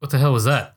[0.00, 0.76] What the hell was that?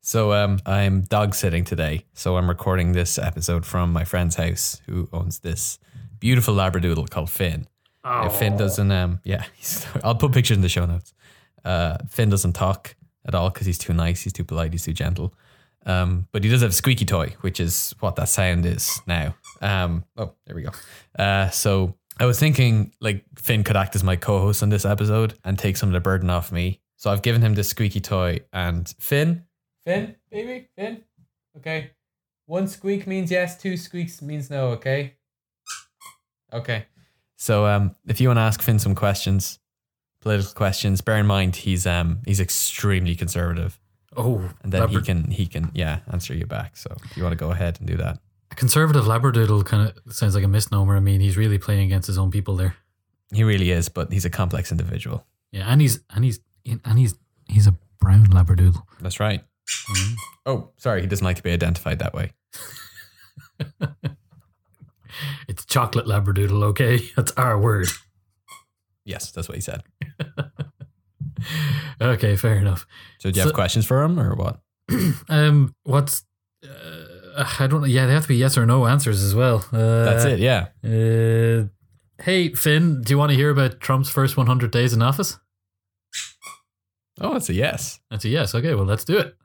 [0.00, 2.06] So um, I'm dog sitting today.
[2.14, 5.78] So I'm recording this episode from my friend's house, who owns this
[6.20, 7.68] beautiful Labradoodle called Finn.
[8.02, 8.90] Uh, Finn doesn't.
[8.90, 11.12] Um, yeah, he's, I'll put pictures in the show notes.
[11.66, 12.96] Uh, Finn doesn't talk
[13.26, 14.22] at all because he's too nice.
[14.22, 14.72] He's too polite.
[14.72, 15.34] He's too gentle.
[15.84, 19.34] Um, but he does have a squeaky toy, which is what that sound is now.
[19.60, 20.70] Um, oh, there we go.
[21.18, 25.34] Uh, so I was thinking like Finn could act as my co-host on this episode
[25.44, 26.80] and take some of the burden off me.
[27.00, 29.44] So I've given him this squeaky toy, and Finn,
[29.86, 31.02] Finn, baby, Finn.
[31.56, 31.92] Okay,
[32.44, 34.66] one squeak means yes, two squeaks means no.
[34.72, 35.14] Okay.
[36.52, 36.84] Okay.
[37.36, 39.58] So um, if you want to ask Finn some questions,
[40.20, 43.80] political questions, bear in mind he's um he's extremely conservative,
[44.14, 46.76] Oh, and then he can he can yeah answer you back.
[46.76, 48.18] So if you want to go ahead and do that.
[48.50, 50.96] a conservative Labradoodle kind of sounds like a misnomer.
[50.96, 52.74] I mean, he's really playing against his own people there.
[53.32, 55.24] He really is, but he's a complex individual.
[55.50, 57.14] Yeah, and he's and he's and he's
[57.48, 58.82] he's a brown Labradoodle.
[59.00, 59.44] That's right.
[60.46, 62.32] Oh, sorry, he doesn't like to be identified that way.
[65.48, 66.62] It's chocolate Labradoodle.
[66.64, 67.88] Okay, that's our word.
[69.04, 69.82] Yes, that's what he said.
[72.02, 72.86] Okay, fair enough.
[73.18, 74.60] So do you have questions for him or what?
[75.28, 76.24] Um, what's
[76.62, 77.86] uh, I don't know.
[77.86, 79.64] Yeah, they have to be yes or no answers as well.
[79.72, 80.38] Uh, That's it.
[80.38, 80.68] Yeah.
[80.84, 81.68] Uh,
[82.22, 85.38] hey Finn, do you want to hear about Trump's first 100 days in office?
[87.20, 88.00] Oh, it's a yes.
[88.10, 88.54] That's a yes.
[88.54, 89.36] Okay, well let's do it.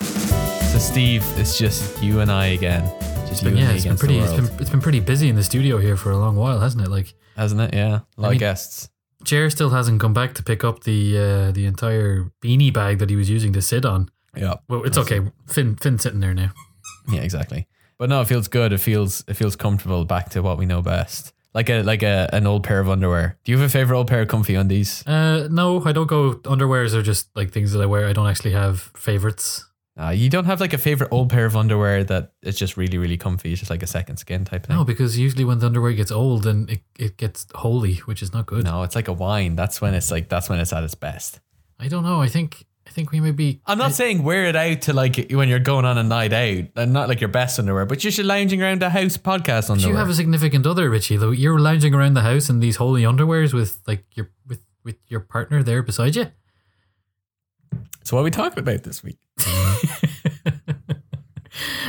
[0.00, 2.82] So Steve, it's just you and I again.
[3.26, 4.14] Just you But and yeah, me it's been against pretty.
[4.18, 6.36] the It's world, been it's been pretty busy in the studio here for a long
[6.36, 6.90] while, hasn't it?
[6.90, 7.74] Like hasn't it?
[7.74, 8.88] Yeah, a lot I mean- of guests.
[9.24, 13.10] Chair still hasn't come back to pick up the uh, the entire beanie bag that
[13.10, 14.10] he was using to sit on.
[14.38, 15.20] Yeah, Well, it's okay.
[15.46, 16.50] Finn Finn's sitting there now.
[17.10, 17.66] yeah, exactly.
[17.98, 18.72] But no, it feels good.
[18.72, 20.04] It feels it feels comfortable.
[20.04, 23.36] Back to what we know best, like a like a an old pair of underwear.
[23.44, 25.04] Do you have a favorite old pair of comfy undies?
[25.06, 26.34] Uh, no, I don't go.
[26.44, 28.06] Underwears are just like things that I wear.
[28.06, 29.64] I don't actually have favorites.
[30.00, 32.98] Uh, you don't have like a favorite old pair of underwear that is just really
[32.98, 33.50] really comfy.
[33.50, 34.76] It's just like a second skin type thing.
[34.76, 38.32] No, because usually when the underwear gets old, then it, it gets holey, which is
[38.32, 38.62] not good.
[38.62, 39.56] No, it's like a wine.
[39.56, 41.40] That's when it's like that's when it's at its best.
[41.80, 42.22] I don't know.
[42.22, 43.60] I think I think we may be.
[43.66, 46.32] I'm not uh, saying wear it out to like when you're going on a night
[46.32, 49.68] out, and not like your best underwear, but you're just lounging around the house podcast
[49.68, 49.92] underwear.
[49.92, 51.18] you have a significant other, Richie?
[51.18, 54.96] Though you're lounging around the house in these holey underwears with like your with with
[55.08, 56.26] your partner there beside you.
[58.04, 59.18] so what are we talking about this week?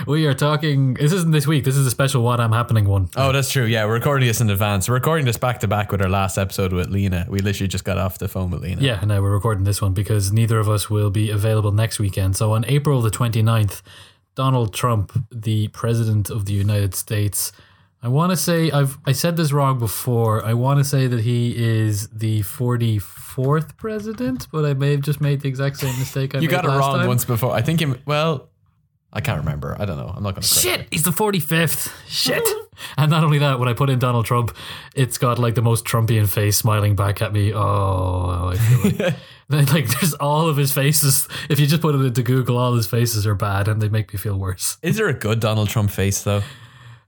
[0.09, 0.96] we are talking.
[0.96, 1.64] This isn't this week.
[1.64, 3.09] This is a special what I'm happening one.
[3.16, 3.66] Oh, that's true.
[3.66, 4.90] Yeah, we're recording this in advance.
[4.90, 7.28] We're recording this back to back with our last episode with Lena.
[7.30, 8.81] We literally just got off the phone with Lena.
[8.81, 12.36] Yeah, no, we're recording this one because neither of us will be available next weekend.
[12.36, 13.84] So on April the 29th,
[14.34, 17.52] Donald Trump, the president of the United States,
[18.02, 20.44] I want to say I've I said this wrong before.
[20.44, 25.22] I want to say that he is the 44th president, but I may have just
[25.22, 27.08] made the exact same mistake I you made got it wrong time.
[27.08, 27.52] once before.
[27.53, 28.00] I think him.
[28.08, 28.50] Well,
[29.12, 29.75] I can't remember.
[29.80, 30.14] I don't know.
[30.16, 30.47] I'm not going to.
[30.47, 31.92] Shit, he's the 45th.
[32.08, 32.44] Shit.
[32.97, 34.56] and not only that, when I put in Donald Trump,
[34.96, 37.52] it's got like the most Trumpian face smiling back at me.
[37.53, 39.16] Oh, I feel like,
[39.50, 41.28] Then, like there's all of his faces.
[41.50, 44.14] If you just put it into Google, all his faces are bad and they make
[44.14, 44.78] me feel worse.
[44.84, 46.44] Is there a good Donald Trump face though?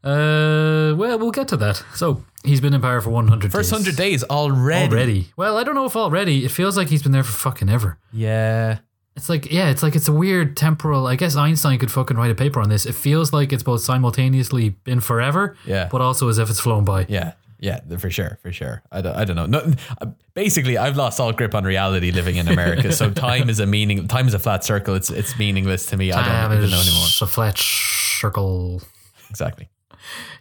[0.03, 1.83] Uh, well, we'll get to that.
[1.93, 3.77] So he's been in power for 100 First days.
[3.77, 4.91] hundred days already.
[4.91, 5.31] Already.
[5.37, 6.43] Well, I don't know if already.
[6.43, 7.99] It feels like he's been there for fucking ever.
[8.11, 8.79] Yeah.
[9.15, 11.05] It's like, yeah, it's like it's a weird temporal.
[11.05, 12.85] I guess Einstein could fucking write a paper on this.
[12.85, 15.89] It feels like it's both simultaneously been forever, Yeah.
[15.91, 17.05] but also as if it's flown by.
[17.09, 17.33] Yeah.
[17.59, 18.81] Yeah, for sure, for sure.
[18.91, 19.45] I don't, I don't know.
[19.45, 22.91] No, uh, basically, I've lost all grip on reality living in America.
[22.91, 24.07] so time is a meaning.
[24.07, 24.95] Time is a flat circle.
[24.95, 26.11] It's it's meaningless to me.
[26.11, 27.03] I Time don't even know anymore.
[27.05, 28.81] It's a flat circle.
[29.29, 29.69] Exactly.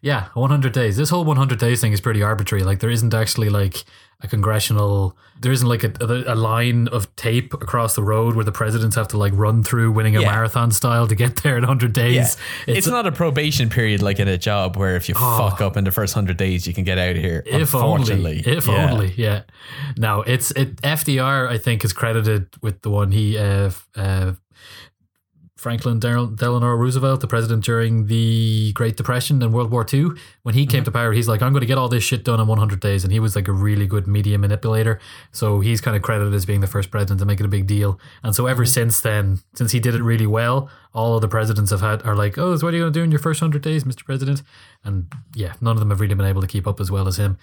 [0.00, 0.96] Yeah, 100 days.
[0.96, 2.64] This whole 100 days thing is pretty arbitrary.
[2.64, 3.84] Like, there isn't actually like
[4.22, 8.52] a congressional, there isn't like a, a, line of tape across the road where the
[8.52, 10.30] presidents have to like run through winning a Yeah.
[10.32, 12.02] marathon style to get there in 100 Yeah.
[12.02, 12.36] days.
[12.66, 15.84] It's, not a probation period like in a job where if you fuck up in
[15.84, 17.42] the first hundred days, you can get out of here.
[17.46, 18.90] If only, if Yeah.
[18.90, 19.42] only, yeah.
[19.96, 20.76] now it's it.
[20.82, 24.32] FDR, I think, is credited with the one he, uh, uh,
[25.60, 30.12] Franklin Del- Delano Roosevelt, the president during the Great Depression and World War II,
[30.42, 30.70] when he Mm-hmm.
[30.70, 32.80] came to power, he's like, I'm going to get all this shit done in 100
[32.80, 34.98] days, and he was like a really good media manipulator.
[35.32, 37.66] So he's kind of credited as being the first president to make it a big
[37.66, 38.00] deal.
[38.22, 38.50] And so Mm-hmm.
[38.52, 42.02] ever since then, since he did it really well, all of the presidents have had
[42.06, 43.84] are like, oh, so what are you going to do in your first 100 days,
[43.84, 44.02] Mr.
[44.04, 44.42] President?
[44.82, 47.18] And yeah, none of them have really been able to keep up as well as
[47.18, 47.36] him.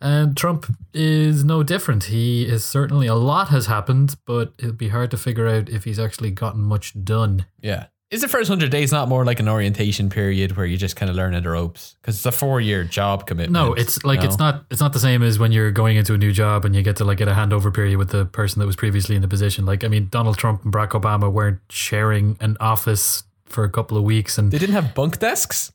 [0.00, 2.04] And Trump is no different.
[2.04, 5.84] He is certainly a lot has happened, but it'll be hard to figure out if
[5.84, 7.44] he's actually gotten much done.
[7.60, 7.86] Yeah.
[8.10, 11.08] Is the first hundred days not more like an orientation period where you just kind
[11.08, 11.94] of learning the ropes?
[12.02, 13.52] Because it's a four-year job commitment.
[13.52, 16.18] No, it's like it's not it's not the same as when you're going into a
[16.18, 18.66] new job and you get to like get a handover period with the person that
[18.66, 19.64] was previously in the position.
[19.64, 23.96] Like I mean, Donald Trump and Barack Obama weren't sharing an office for a couple
[23.96, 25.70] of weeks and They didn't have bunk desks.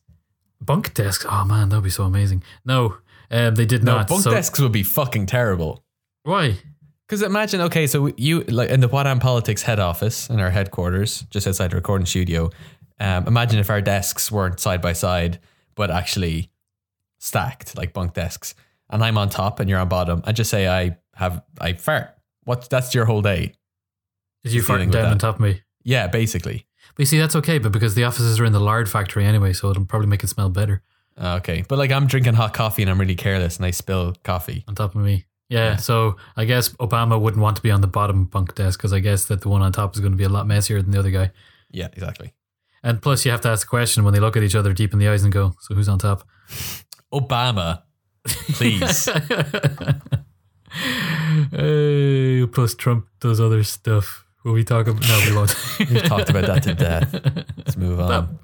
[0.60, 1.24] bunk desks.
[1.26, 2.42] Oh man, that'd be so amazing.
[2.66, 2.98] No,
[3.30, 4.08] um, they did No, not.
[4.08, 5.84] bunk so, desks would be fucking terrible.
[6.22, 6.56] Why?
[7.06, 10.50] Because imagine, okay, so you like in the What Am Politics head office in our
[10.50, 12.50] headquarters, just outside the recording studio.
[12.98, 15.38] Um, imagine if our desks weren't side by side,
[15.76, 16.50] but actually
[17.18, 18.54] stacked like bunk desks,
[18.90, 20.22] and I'm on top and you're on bottom.
[20.26, 22.16] And just say I have I fart.
[22.44, 22.68] What?
[22.70, 23.52] That's your whole day.
[24.42, 25.62] Is you farting down on top of me?
[25.84, 26.66] Yeah, basically.
[26.94, 29.52] But you see, that's okay, but because the offices are in the lard factory anyway,
[29.52, 30.82] so it'll probably make it smell better
[31.18, 34.14] Ah, okay, but like I'm drinking hot coffee and I'm really careless and I spill
[34.22, 34.64] coffee.
[34.68, 35.26] on top of me.
[35.48, 38.92] Yeah, so I guess Obama wouldn't want to be on the bottom bunk desk because
[38.92, 40.90] I guess that the one on top is going to be a lot messier than
[40.90, 41.30] the other guy.
[41.70, 42.32] Yeah, exactly.
[42.82, 44.92] And plus, you have to ask the question when they look at each other deep
[44.92, 46.26] in the eyes and go, "So who's on top?"
[47.12, 47.82] Obama,
[48.24, 49.08] please.
[51.52, 54.25] hey, plus Trump does other stuff.
[54.46, 55.02] Will we talk about?
[55.08, 55.56] No, we won't.
[55.90, 57.12] We've talked about that to death.
[57.56, 58.38] Let's move on.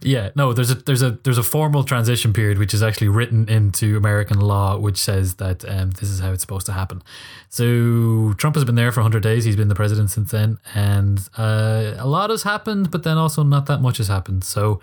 [0.00, 0.54] Yeah, no.
[0.54, 4.40] There's a there's a there's a formal transition period which is actually written into American
[4.40, 7.02] law, which says that um, this is how it's supposed to happen.
[7.50, 9.44] So Trump has been there for 100 days.
[9.44, 13.42] He's been the president since then, and uh, a lot has happened, but then also
[13.42, 14.44] not that much has happened.
[14.44, 14.80] So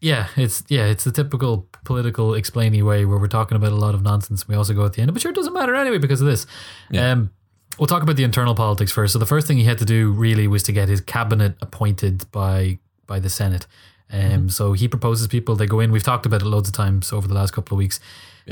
[0.00, 3.94] yeah, it's yeah, it's the typical political explainy way where we're talking about a lot
[3.94, 4.48] of nonsense.
[4.48, 6.46] We also go at the end, but sure, it doesn't matter anyway because of this.
[6.90, 7.10] Yeah.
[7.10, 7.30] Um,
[7.78, 9.12] we'll talk about the internal politics first.
[9.12, 12.30] So the first thing he had to do really was to get his cabinet appointed
[12.32, 13.66] by by the Senate.
[14.10, 15.56] Um, so he proposes people.
[15.56, 15.90] They go in.
[15.90, 17.98] We've talked about it loads of times over the last couple of weeks.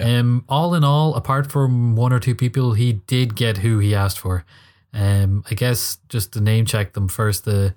[0.01, 3.95] Um, all in all, apart from one or two people, he did get who he
[3.95, 4.45] asked for.
[4.93, 7.75] Um, I guess just to name check them first, the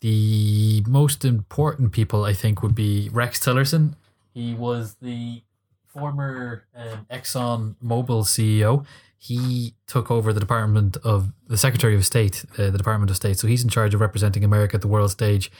[0.00, 3.94] the most important people I think would be Rex Tillerson.
[4.32, 5.42] He was the
[5.88, 8.86] former um, Exxon Mobil CEO.
[9.20, 13.38] He took over the Department of the Secretary of State, uh, the Department of State.
[13.38, 15.50] So he's in charge of representing America at the world stage,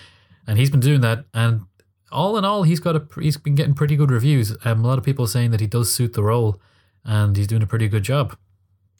[0.46, 1.24] and he's been doing that.
[1.34, 1.62] And
[2.12, 4.56] all in all, he's got a he's been getting pretty good reviews.
[4.64, 6.60] Um, a lot of people saying that he does suit the role,
[7.04, 8.36] and he's doing a pretty good job.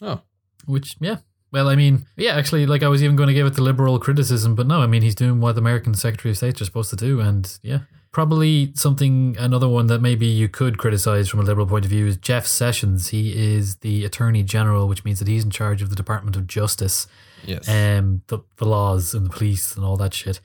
[0.02, 0.22] Oh,
[0.66, 1.18] Which, yeah.
[1.50, 3.98] Well, I mean, yeah, actually, like I was even going to give it the liberal
[3.98, 6.90] criticism, but no, I mean, he's doing what the American Secretary of State are supposed
[6.90, 7.20] to do.
[7.20, 7.80] And yeah,
[8.18, 12.04] probably something, another one that maybe you could criticize from a liberal point of view
[12.04, 13.10] is Jeff Sessions.
[13.10, 16.48] He is the Attorney General, which means that he's in charge of the Department of
[16.48, 17.06] Justice
[17.44, 17.68] yes.
[17.68, 20.40] um, the, the laws and the police and all that shit.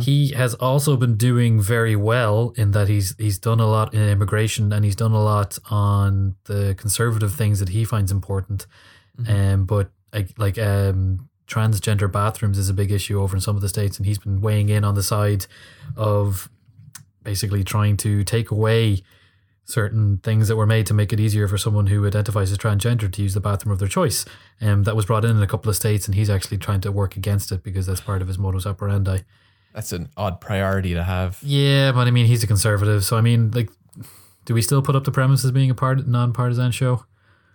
[0.00, 4.00] He has also been doing very well in that he's he's done a lot in
[4.00, 8.66] immigration and he's done a lot on the conservative things that he finds important.
[9.28, 13.62] Um, but like like um, transgender bathrooms is a big issue over in some of
[13.62, 15.44] the states, and he's been weighing in on the side
[15.96, 16.48] of
[17.22, 19.02] basically trying to take away
[19.64, 23.10] certain things that were made to make it easier for someone who identifies as transgender
[23.12, 24.24] to use the bathroom of their choice.
[24.60, 26.90] Um, that was brought in in a couple of states, and he's actually trying to
[26.92, 29.18] work against it because that's part of his modus operandi.
[29.72, 31.38] That's an odd priority to have.
[31.42, 33.70] Yeah, but I mean, he's a conservative, so I mean, like,
[34.44, 37.04] do we still put up the premise as being a part non-partisan show?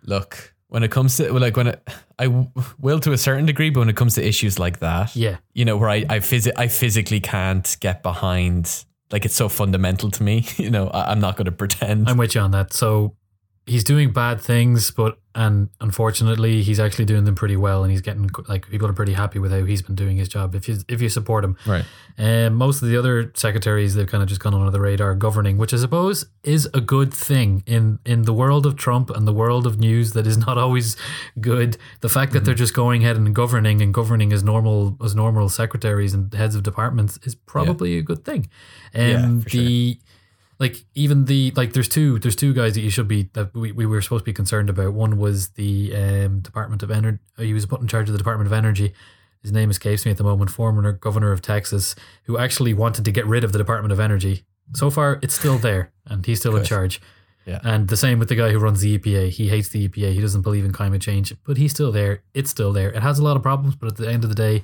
[0.04, 1.86] Look, when it comes to like when it,
[2.18, 5.14] I w- will to a certain degree, but when it comes to issues like that,
[5.18, 9.50] Yeah, you know, where I I, phys- I physically can't get behind, like it's so
[9.50, 10.46] fundamental to me.
[10.58, 12.10] You know, I, I'm not going to pretend.
[12.10, 12.74] I'm with you on that.
[12.74, 13.16] So
[13.68, 18.00] he's doing bad things, but and unfortunately, he's actually doing them pretty well, and he's
[18.00, 20.56] getting like people are pretty happy with how he's been doing his job.
[20.56, 21.84] If you if you support him, right.
[22.18, 25.58] Um, most of the other secretaries they've kind of just gone under the radar governing,
[25.58, 29.34] which I suppose is a good thing in in the world of Trump and the
[29.34, 30.96] world of news that is not always
[31.42, 31.78] good.
[32.00, 35.50] The fact that they're just going ahead and governing and governing as normal as normal
[35.50, 38.48] secretaries and heads of departments is probably a good thing.
[38.94, 40.00] Um, Yeah, the
[40.60, 43.72] like even the like there's two there's two guys that you should be that we,
[43.72, 44.94] we were supposed to be concerned about.
[44.94, 47.20] One was the um, Department of Energy.
[47.38, 48.94] He was put in charge of the Department of Energy.
[49.42, 50.50] His name escapes me at the moment.
[50.50, 54.44] Former governor of Texas, who actually wanted to get rid of the Department of Energy.
[54.74, 57.00] So far, it's still there, and he's still in charge.
[57.46, 57.60] Yeah.
[57.64, 59.30] And the same with the guy who runs the EPA.
[59.30, 60.14] He hates the EPA.
[60.14, 62.24] He doesn't believe in climate change, but he's still there.
[62.34, 62.90] It's still there.
[62.90, 64.64] It has a lot of problems, but at the end of the day,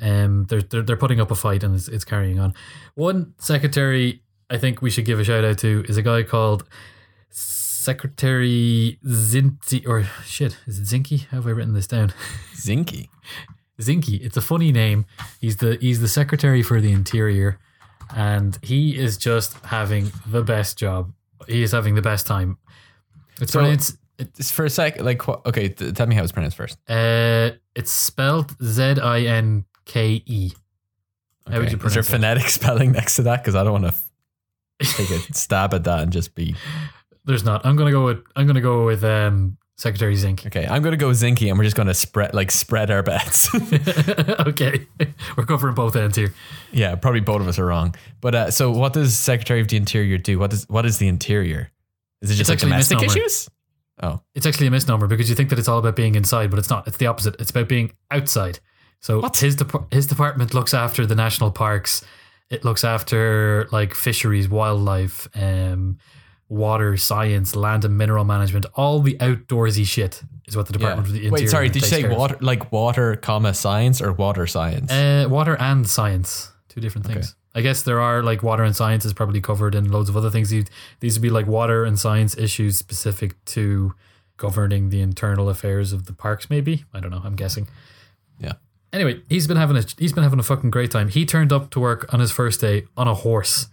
[0.00, 2.54] um, they're they're, they're putting up a fight and it's, it's carrying on.
[2.94, 6.64] One secretary I think we should give a shout out to is a guy called
[7.30, 11.26] Secretary Zinzi or shit is it Zinky?
[11.26, 12.12] How have I written this down?
[12.54, 13.08] Zinky.
[13.80, 14.20] Zinky.
[14.20, 15.04] It's a funny name.
[15.40, 17.58] He's the he's the secretary for the interior,
[18.14, 21.12] and he is just having the best job.
[21.46, 22.58] He is having the best time.
[23.40, 23.98] It's So- pronounced.
[24.18, 26.78] It, Just for a sec, like, okay, tell me how it's pronounced first.
[26.88, 30.52] uh, it's spelled Z I N K E.
[31.46, 31.70] How would Okay.
[31.72, 32.10] you Is there pronounce it?
[32.10, 33.42] phonetic spelling next to that?
[33.42, 33.94] Because I don't want to
[34.82, 36.54] take a stab at that and just be
[37.24, 37.64] There's not.
[37.66, 38.22] I'm gonna go with.
[38.36, 40.46] I'm gonna go with um, Secretary Zink.
[40.46, 40.66] okay.
[40.66, 43.52] I'm gonna go Zinky, and we're just gonna spread like spread our bets.
[44.46, 44.86] okay,
[45.36, 46.32] we're covering both ends here.
[46.72, 47.94] yeah, probably both of us are wrong.
[48.20, 50.38] But uh, so, what does Secretary of the Interior do?
[50.38, 51.70] What does what is the Interior?
[52.22, 53.48] Is it just It's like domestic issues?
[54.02, 56.58] Oh, It's actually a misnomer because you think that it's all about being inside, but
[56.58, 56.86] it's not.
[56.86, 57.40] It's the opposite.
[57.40, 58.60] It's about being outside.
[59.00, 59.36] So What?
[59.36, 62.04] his dep- his department looks after the national parks.
[62.50, 65.98] It looks after like fisheries, wildlife, um,
[66.48, 68.66] water, science, land and mineral management.
[68.74, 70.78] All the outdoorsy shit is what the yeah.
[70.78, 71.44] Department of the Interior.
[71.44, 71.68] Wait, sorry.
[71.68, 72.16] Did you say of.
[72.16, 74.92] water like water, comma science or water science?
[74.92, 77.34] Uh, water and science, two different things.
[77.54, 80.30] I guess there are like water and science is probably covered in loads of other
[80.30, 80.50] things.
[80.50, 83.94] These would be like water and science issues specific to
[84.36, 86.50] governing the internal affairs of the parks.
[86.50, 87.22] Maybe I don't know.
[87.24, 87.66] I'm guessing.
[88.38, 88.52] yeah.
[88.96, 91.08] Anyway, he's been having a he's been having a fucking great time.
[91.08, 93.66] He turned up to work on his first day on a horse.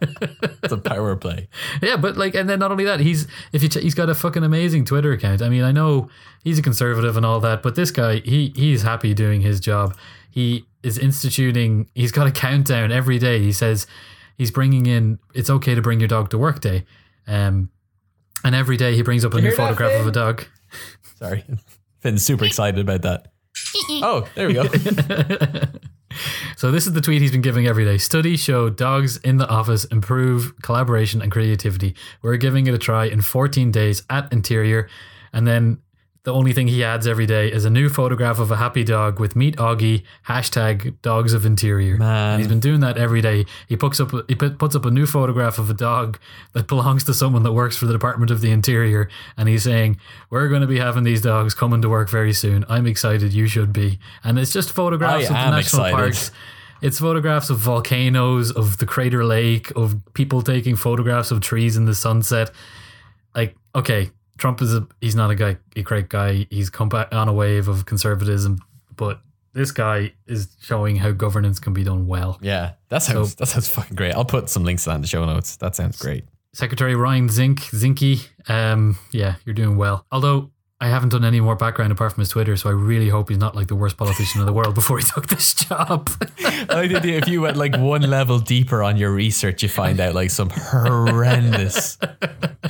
[0.00, 1.48] It's a power play.
[1.82, 4.14] Yeah, but like, and then not only that, he's if you ch- he's got a
[4.14, 5.42] fucking amazing Twitter account.
[5.42, 6.08] I mean, I know
[6.44, 9.96] he's a conservative and all that, but this guy, he he's happy doing his job.
[10.30, 11.88] He is instituting.
[11.96, 13.40] He's got a countdown every day.
[13.40, 13.88] He says
[14.36, 15.18] he's bringing in.
[15.34, 16.84] It's okay to bring your dog to work day.
[17.26, 17.70] Um,
[18.44, 20.44] and every day he brings up a new hear that, photograph of a dog.
[21.16, 21.44] Sorry,
[22.00, 23.32] Finn's super excited about that.
[24.02, 24.64] Oh, there we go.
[26.56, 27.98] So this is the tweet he's been giving every day.
[27.98, 31.94] Studies show dogs in the office improve collaboration and creativity.
[32.22, 34.88] We're giving it a try in 14 days at Interior.
[35.32, 35.78] And then
[36.24, 39.18] the only thing he adds every day is a new photograph of a happy dog
[39.18, 41.96] with meet Augie, hashtag dogs of interior.
[41.96, 42.32] Man.
[42.34, 43.46] And he's been doing that every day.
[43.66, 46.18] He puts up he put- puts up a new photograph of a dog
[46.52, 49.98] that belongs to someone that works for the Department of the Interior, and he's saying,
[50.28, 52.64] "We're going to be having these dogs coming to work very soon.
[52.68, 53.32] I'm excited.
[53.32, 55.94] You should be." And it's just photographs I of the national excited.
[55.96, 56.30] parks.
[56.80, 61.86] It's photographs of volcanoes, of the Crater Lake, of people taking photographs of trees in
[61.86, 62.50] the sunset.
[63.34, 66.46] Like, okay, Trump is a he's not a guy a great guy.
[66.50, 68.58] He's come back on a wave of conservatism,
[68.96, 69.20] but
[69.52, 72.38] this guy is showing how governance can be done well.
[72.40, 74.14] Yeah, that sounds that sounds fucking great.
[74.14, 75.56] I'll put some links in the show notes.
[75.56, 76.24] That sounds great.
[76.54, 80.06] Secretary Ryan Zink, Zinky, um, yeah, you're doing well.
[80.10, 80.50] Although
[80.80, 83.38] I haven't done any more background apart from his Twitter, so I really hope he's
[83.38, 86.08] not like the worst politician in the world before he took this job.
[86.38, 90.14] I idea if you went like one level deeper on your research, you find out
[90.14, 91.98] like some horrendous.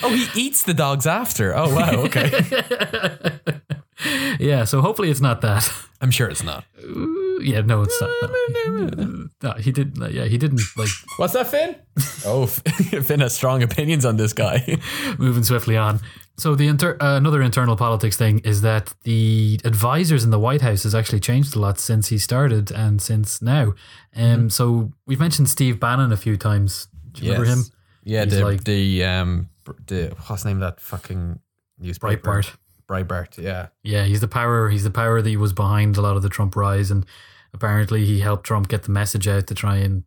[0.00, 1.56] Oh, he eats the dogs after.
[1.56, 2.30] Oh wow, okay.
[4.38, 5.68] yeah, so hopefully it's not that.
[6.00, 6.64] I'm sure it's not.
[7.40, 8.10] yeah, no, it's not.
[8.68, 10.12] No, no he didn't.
[10.12, 11.74] Yeah, he didn't like What's that, Finn?
[12.24, 14.78] Oh, Finn has strong opinions on this guy.
[15.18, 15.98] moving swiftly on.
[16.38, 20.60] So the inter- uh, another internal politics thing is that the advisors in the White
[20.60, 23.74] House has actually changed a lot since he started and since now.
[24.14, 26.86] Um, so we've mentioned Steve Bannon a few times.
[27.12, 27.64] Do you remember him?
[28.04, 29.48] Yeah, He's the like- the um
[29.86, 31.40] the what's the name of that fucking
[31.78, 32.16] newspaper?
[32.42, 32.54] Breitbart.
[32.88, 33.36] Breitbart.
[33.36, 33.66] Yeah.
[33.82, 34.70] Yeah, he's the power.
[34.70, 37.04] He's the power that he was behind a lot of the Trump rise, and
[37.52, 40.04] apparently he helped Trump get the message out to try and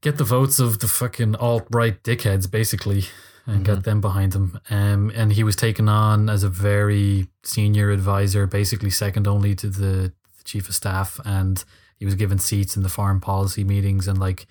[0.00, 3.04] get the votes of the fucking alt right dickheads, basically,
[3.46, 4.58] and get them behind him.
[4.70, 9.68] Um, and he was taken on as a very senior advisor, basically second only to
[9.68, 11.64] the, the chief of staff, and
[11.96, 14.46] he was given seats in the foreign policy meetings and like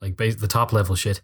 [0.00, 1.20] like bas- the top level shit.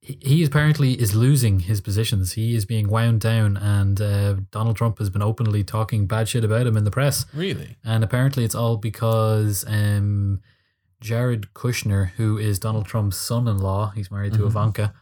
[0.00, 2.32] He, he apparently is losing his positions.
[2.32, 6.44] He is being wound down, and uh, Donald Trump has been openly talking bad shit
[6.44, 7.26] about him in the press.
[7.34, 7.76] Really?
[7.84, 10.40] And apparently, it's all because um,
[11.00, 14.46] Jared Kushner, who is Donald Trump's son-in-law, he's married to Mhm.
[14.46, 14.94] Ivanka.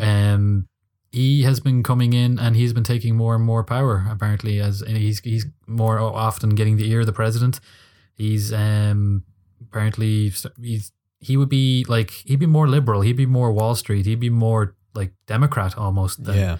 [0.00, 0.68] Um,
[1.10, 4.06] he has been coming in, and he's been taking more and more power.
[4.10, 7.60] Apparently, as he's he's more often getting the ear of the president.
[8.14, 9.24] He's um,
[9.60, 13.00] apparently he's he would be like he'd be more liberal.
[13.02, 14.06] He'd be more Wall Street.
[14.06, 16.24] He'd be more like Democrat almost.
[16.24, 16.56] Than, Yeah.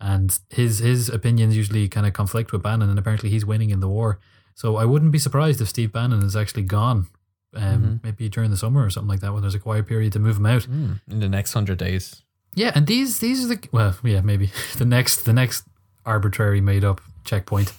[0.00, 3.80] and his his opinions usually kind of conflict with Bannon, and apparently he's winning in
[3.80, 4.18] the war.
[4.54, 7.06] So I wouldn't be surprised if Steve Bannon is actually gone,
[7.54, 8.04] um, Mhm.
[8.04, 10.36] maybe during the summer or something like that, when there's a quiet period to move
[10.36, 10.62] him out.
[10.68, 12.22] Mm, in the next hundred days.
[12.54, 15.64] Yeah, and these these are the well, yeah, maybe the next the next
[16.04, 17.72] arbitrary made up checkpoint.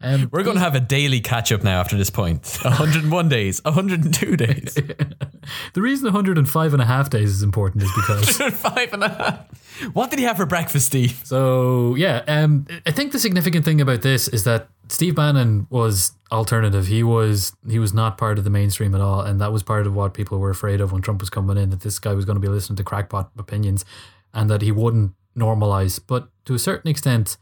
[0.00, 2.58] Um, We're going to have a daily catch up now after this point.
[2.62, 4.74] 101 days, 102 days,
[5.74, 9.92] the reason 105 and a half days is important is because five and a half.
[9.94, 11.20] What did he have for breakfast, Steve?
[11.24, 16.12] So yeah, um, I think the significant thing about this is that Steve Bannon was
[16.32, 16.86] alternative.
[16.86, 19.86] He was he was not part of the mainstream at all, and that was part
[19.86, 21.70] of what people were afraid of when Trump was coming in.
[21.70, 23.84] That this guy was going to be listening to crackpot opinions,
[24.32, 26.00] and that he wouldn't normalize.
[26.04, 27.36] But to a certain extent,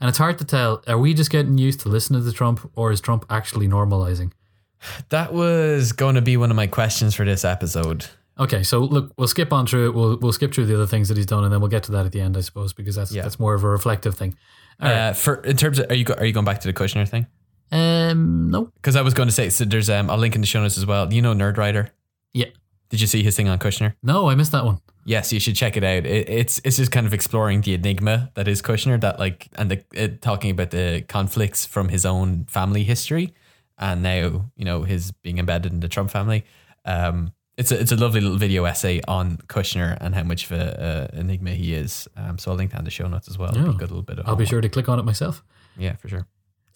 [0.00, 0.82] and it's hard to tell.
[0.86, 4.32] Are we just getting used to listening to Trump, or is Trump actually normalizing?
[5.08, 8.06] That was going to be one of my questions for this episode.
[8.38, 9.94] Okay, so look, we'll skip on through it.
[9.94, 11.92] We'll we'll skip through the other things that he's done, and then we'll get to
[11.92, 13.22] that at the end, I suppose, because that's Yeah.
[13.22, 14.36] that's more of a reflective thing.
[14.80, 14.96] All right.
[15.08, 17.08] Uh, for in terms of, are you go, are you going back to the Kushner
[17.08, 17.26] thing?
[17.72, 18.66] Um, no.
[18.76, 20.78] Because I was going to say, so there's um, I'll link in the show notes
[20.78, 21.06] as well.
[21.06, 21.90] Do you know Nerdwriter?
[22.32, 22.46] Yeah.
[22.90, 23.94] Did you see his thing on Kushner?
[24.02, 24.80] No, I missed that one.
[25.04, 26.04] Yes, you should check it out.
[26.06, 29.70] It, it's it's just kind of exploring the enigma that is Kushner, that like, and
[29.70, 33.34] the it, talking about the conflicts from his own family history,
[33.78, 36.44] and now you know his being embedded in the Trump family.
[36.84, 40.52] Um, it's a it's a lovely little video essay on Kushner and how much of
[40.52, 42.06] a, a enigma he is.
[42.16, 43.52] Um, so I'll link that in the show notes as well.
[43.54, 43.64] Yeah.
[43.64, 45.42] Be good little bit of I'll be sure to click on it myself.
[45.76, 46.26] Yeah, for sure.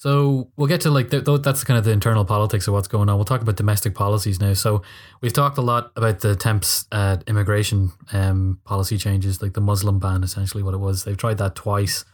[0.02, 2.88] So we'll get to like th- th- that's kind of the internal politics of what's
[2.88, 3.14] going on.
[3.14, 4.52] We'll talk about domestic policies now.
[4.54, 4.82] So
[5.20, 10.00] we've talked a lot about the temps at immigration um, policy changes, like the Muslim
[10.00, 11.04] ban, essentially what it was.
[11.04, 12.04] They've tried that twice.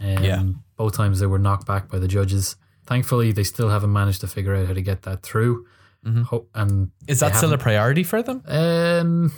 [0.00, 0.42] Um, Yeah.
[0.76, 2.56] Both times they were knocked back by the judges.
[2.84, 5.66] Thankfully, they still haven't managed to figure out how to get that through.
[6.04, 8.42] Ho- and Is that still a priority for them?
[8.48, 9.32] um,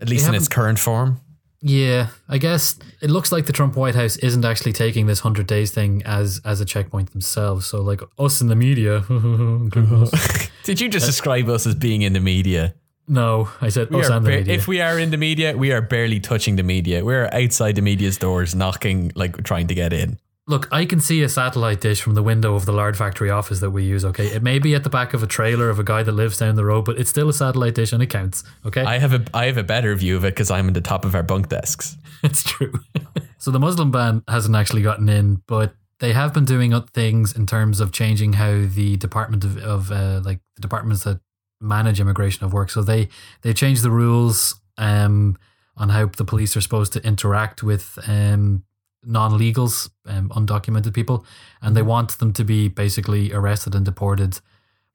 [0.00, 1.20] At least in its current form.
[1.60, 5.46] Yeah, I guess it looks like the Trump White House isn't actually taking this hundred
[5.48, 7.66] days thing as as a checkpoint themselves.
[7.66, 9.00] So like us in the media.
[10.64, 12.74] Did you just uh, describe us as being in the media?
[13.10, 14.54] no, I said We us and the ba- media.
[14.54, 17.02] if we are in the media, we are barely touching the media.
[17.04, 20.18] We're outside the media's doors, knocking, like trying to get in.
[20.48, 23.60] Look, I can see a satellite dish from the window of the Lard Factory office
[23.60, 24.02] that we use.
[24.02, 26.38] Okay, it may be at the back of a trailer of a guy that lives
[26.38, 28.44] down the road, but it's still a satellite dish and it counts.
[28.64, 30.80] Okay, I have a I have a better view of it because I'm in the
[30.80, 31.98] top of our bunk desks.
[32.22, 32.72] it's true.
[33.38, 37.46] so the Muslim ban hasn't actually gotten in, but they have been doing things in
[37.46, 41.20] terms of changing how the Department of, of uh, like the departments that
[41.60, 42.70] manage immigration have worked.
[42.70, 43.10] So they
[43.42, 45.36] they changed the rules um,
[45.76, 48.64] on how the police are supposed to interact with um,
[49.04, 51.24] non-legals, um, undocumented people,
[51.62, 54.40] and they want them to be basically arrested and deported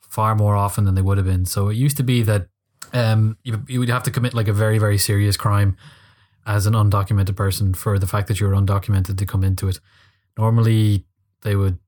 [0.01, 1.45] far more often than they would have been.
[1.45, 2.47] So it used to be that
[2.93, 5.75] um, you, you would have to commit like a very very serious crime
[6.45, 9.79] as an undocumented person for the fact that you were undocumented to come into it.
[10.37, 11.05] Normally,
[11.41, 11.79] they would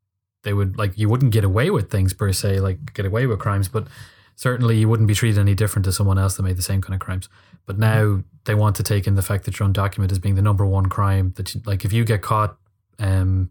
[0.44, 3.40] they would like you wouldn't get away with things per se, like get away with
[3.40, 3.88] crimes, but
[4.36, 6.94] certainly you wouldn't be treated any different to someone else that made the same kind
[6.94, 7.28] of crimes.
[7.66, 10.42] But now they want to take in the fact that you're undocumented as being the
[10.42, 11.34] number one crime.
[11.36, 12.58] That you, like if you get caught
[13.00, 13.50] um,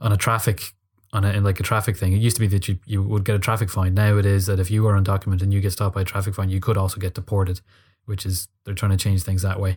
[0.00, 0.72] on a traffic
[1.12, 3.24] on a, in like a traffic thing, it used to be that you you would
[3.24, 3.94] get a traffic fine.
[3.94, 6.34] Now it is that if you are undocumented and you get stopped by a traffic
[6.34, 7.60] fine, you could also get deported,
[8.06, 9.76] which is they're trying to change things that way.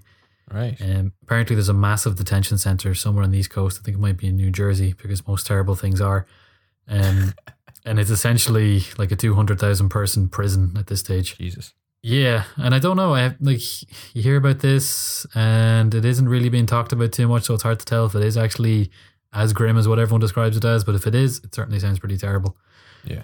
[0.52, 0.80] Right.
[0.82, 3.80] Um, apparently, there's a massive detention center somewhere on the East Coast.
[3.80, 6.26] I think it might be in New Jersey because most terrible things are.
[6.88, 7.34] Um,
[7.86, 11.38] and it's essentially like a 200,000 person prison at this stage.
[11.38, 11.74] Jesus.
[12.04, 12.44] Yeah.
[12.58, 13.14] And I don't know.
[13.14, 13.62] I have, like
[14.14, 17.44] you hear about this and it isn't really being talked about too much.
[17.44, 18.92] So it's hard to tell if it is actually
[19.32, 20.84] as grim as what everyone describes it as.
[20.84, 22.58] But if it is, it certainly sounds pretty terrible.
[23.06, 23.24] Yeah.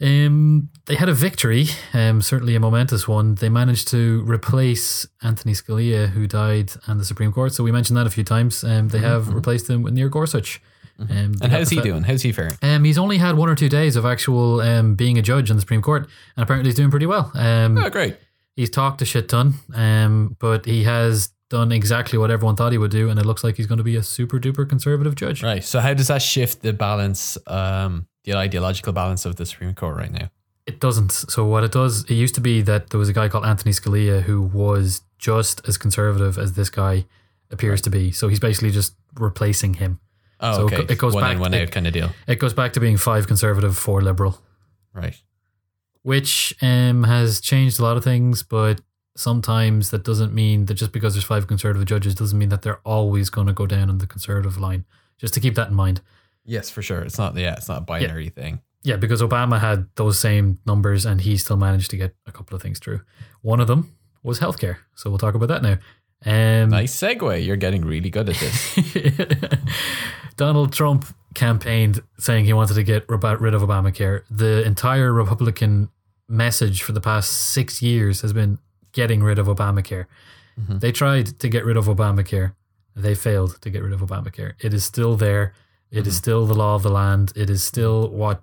[0.00, 3.36] Um, they had a victory, um, certainly a momentous one.
[3.36, 7.54] They managed to replace Anthony Scalia, who died and the Supreme Court.
[7.54, 8.64] So we mentioned that a few times.
[8.64, 10.60] Um, they have replaced him with Neil Gorsuch.
[10.98, 12.02] Um, And how's he doing?
[12.04, 12.56] How's he faring?
[12.62, 15.56] Um, he's only had one or two days of actual um, being a judge on
[15.56, 16.02] the Supreme Court,
[16.36, 17.30] and apparently he's doing pretty well.
[17.34, 18.16] Um, Oh, great.
[18.56, 22.78] he's talked a shit ton, um, but he has done exactly what everyone thought he
[22.78, 25.42] would do, and it looks like he's going to be a super duper conservative judge.
[25.42, 25.62] Right.
[25.64, 29.96] So how does that shift the balance, um, the ideological balance of the Supreme Court
[29.96, 30.30] right now?
[30.66, 31.12] It doesn't.
[31.12, 33.72] So what it does, it used to be that there was a guy called Anthony
[33.72, 37.04] Scalia who was just as conservative as this guy
[37.50, 38.10] appears to be.
[38.12, 40.00] So he's basically just replacing him.
[40.40, 40.92] Oh, So it okay.
[40.92, 42.10] it goes one back- in, one out kind of deal.
[42.26, 44.40] It goes back to being five conservative, four liberal,
[44.92, 45.16] Right.
[46.02, 48.42] which um, has changed a lot of things.
[48.42, 48.80] But
[49.16, 52.80] sometimes that doesn't mean that just because there's five conservative judges doesn't mean that they're
[52.84, 54.84] always going to go down on the conservative line.
[55.18, 56.00] Just to keep that in mind.
[56.44, 57.00] Yes, for sure.
[57.00, 57.36] It's not.
[57.36, 58.60] Yeah, it's not a binary thing.
[58.82, 62.54] Yeah, because Obama had those same numbers and he still managed to get a couple
[62.54, 63.00] of things through.
[63.40, 64.76] One of them was healthcare.
[64.94, 65.78] So we'll talk about that now.
[66.26, 67.44] Um, Nice segue.
[67.44, 68.78] You're getting really good at this.
[70.36, 74.22] Donald Trump campaigned saying he wanted to get rid rid of Obamacare.
[74.30, 75.90] The entire Republican
[76.28, 78.58] message for the past six years has been
[78.92, 80.06] getting rid of Obamacare.
[80.56, 82.54] They tried to get rid of Obamacare.
[82.94, 84.52] They failed to get rid of Obamacare.
[84.60, 85.52] It is still there.
[85.90, 87.32] It is still the law of the land.
[87.34, 88.42] It is still what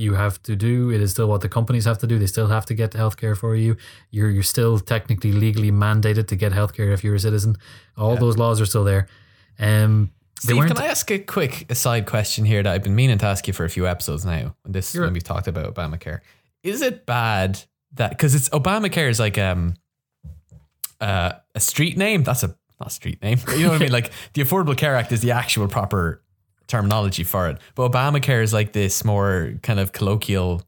[0.00, 0.90] you have to do.
[0.90, 2.18] It is still what the companies have to do.
[2.18, 3.76] They still have to get healthcare for you.
[4.10, 7.56] You're you're still technically legally mandated to get healthcare if you're a citizen.
[7.96, 9.06] All those laws are still there.
[9.58, 13.26] Um, Steve, can I ask a quick aside question here that I've been meaning to
[13.26, 14.56] ask you for a few episodes now?
[14.64, 16.20] This You're- when we've talked about Obamacare,
[16.62, 17.60] is it bad
[17.94, 19.74] that because it's Obamacare is like um
[21.00, 22.22] uh, a street name?
[22.24, 23.38] That's a not a street name.
[23.44, 23.92] but You know what I mean?
[23.98, 26.22] Like the Affordable Care Act is the actual proper
[26.70, 30.62] terminology for it, but Obamacare is like this more kind of colloquial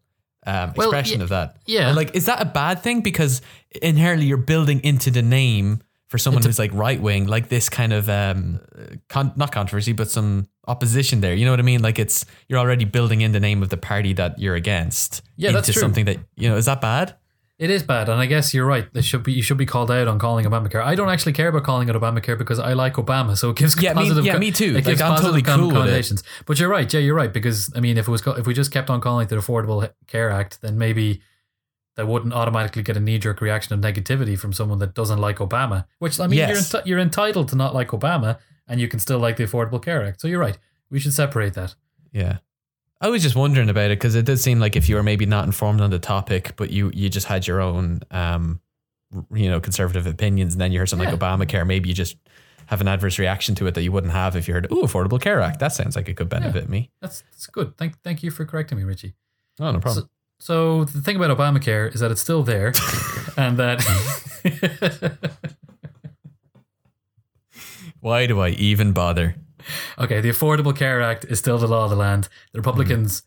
[0.47, 1.57] um, Well, expression yeah- of that.
[1.67, 1.87] yeah.
[1.89, 3.01] And, like, is that a bad thing?
[3.01, 3.41] Because
[3.81, 7.93] inherently you're building into the name for someone who's like right wing, like this kind
[7.93, 8.61] of um,
[9.09, 11.33] con- not controversy, but some opposition there.
[11.35, 11.81] You know what I mean?
[11.81, 15.49] Like it's you're already building in the name of the party that you're against Yeah,
[15.51, 15.81] into that's true.
[15.81, 17.15] something that you know is that bad?
[17.63, 18.89] It is bad, and I guess you're right.
[18.93, 20.83] It should be you should be called out on calling Obamacare.
[20.83, 23.81] I don't actually care about calling it Obamacare because I like Obama, so it gives
[23.81, 24.25] Yeah, me- positive.
[24.27, 24.77] yeah, me too.
[24.77, 26.25] It gives I'm positive totally cool connotations.
[26.45, 27.03] But you're right, Jay.
[27.03, 29.29] You're right because I mean, if it was if we just kept on calling it
[29.29, 31.23] the Affordable Care Act, then maybe
[31.95, 35.37] that wouldn't automatically get a knee jerk reaction of negativity from someone that doesn't like
[35.37, 35.85] Obama.
[36.01, 36.49] Which I mean, Yes.
[36.73, 39.81] you're enti- you're entitled to not like Obama, and you can still like the Affordable
[39.81, 40.21] Care Act.
[40.21, 40.59] So you're right.
[40.91, 41.77] We should separate that.
[42.13, 42.39] Yeah.
[43.03, 45.27] I was just wondering about it because it did seem like if you were maybe
[45.27, 48.61] not informed on the topic, but you you just had your own um,
[49.35, 51.15] you know conservative opinions, and then you heard something Yeah.
[51.15, 52.17] like Obamacare, maybe you just
[52.67, 55.21] have an adverse reaction to it that you wouldn't have if you heard, "Oh, Affordable
[55.21, 56.91] Care Act." That sounds like it could benefit me.
[57.01, 57.77] That's that's good.
[57.77, 59.15] Thank thank you for correcting me, Richie.
[59.61, 60.09] Oh, no problem.
[60.39, 62.73] So the thing about Obamacare is that it's still there,
[63.37, 63.83] and that
[68.01, 69.37] Why do I even bother?
[69.99, 72.29] Okay, the Affordable Care Act is still the law of the land.
[72.53, 73.23] The Republicans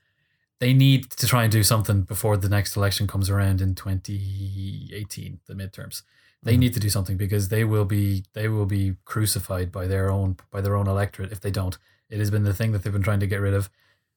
[0.60, 5.39] they need to try and do something before the next election comes around in 2018,
[5.48, 6.02] the midterms.
[6.43, 6.60] They Mhm.
[6.60, 10.38] need to do something because they will be they will be crucified by their own
[10.52, 11.78] by their own electorate if they don't.
[12.10, 13.69] It has been the thing that they've been trying to get rid of.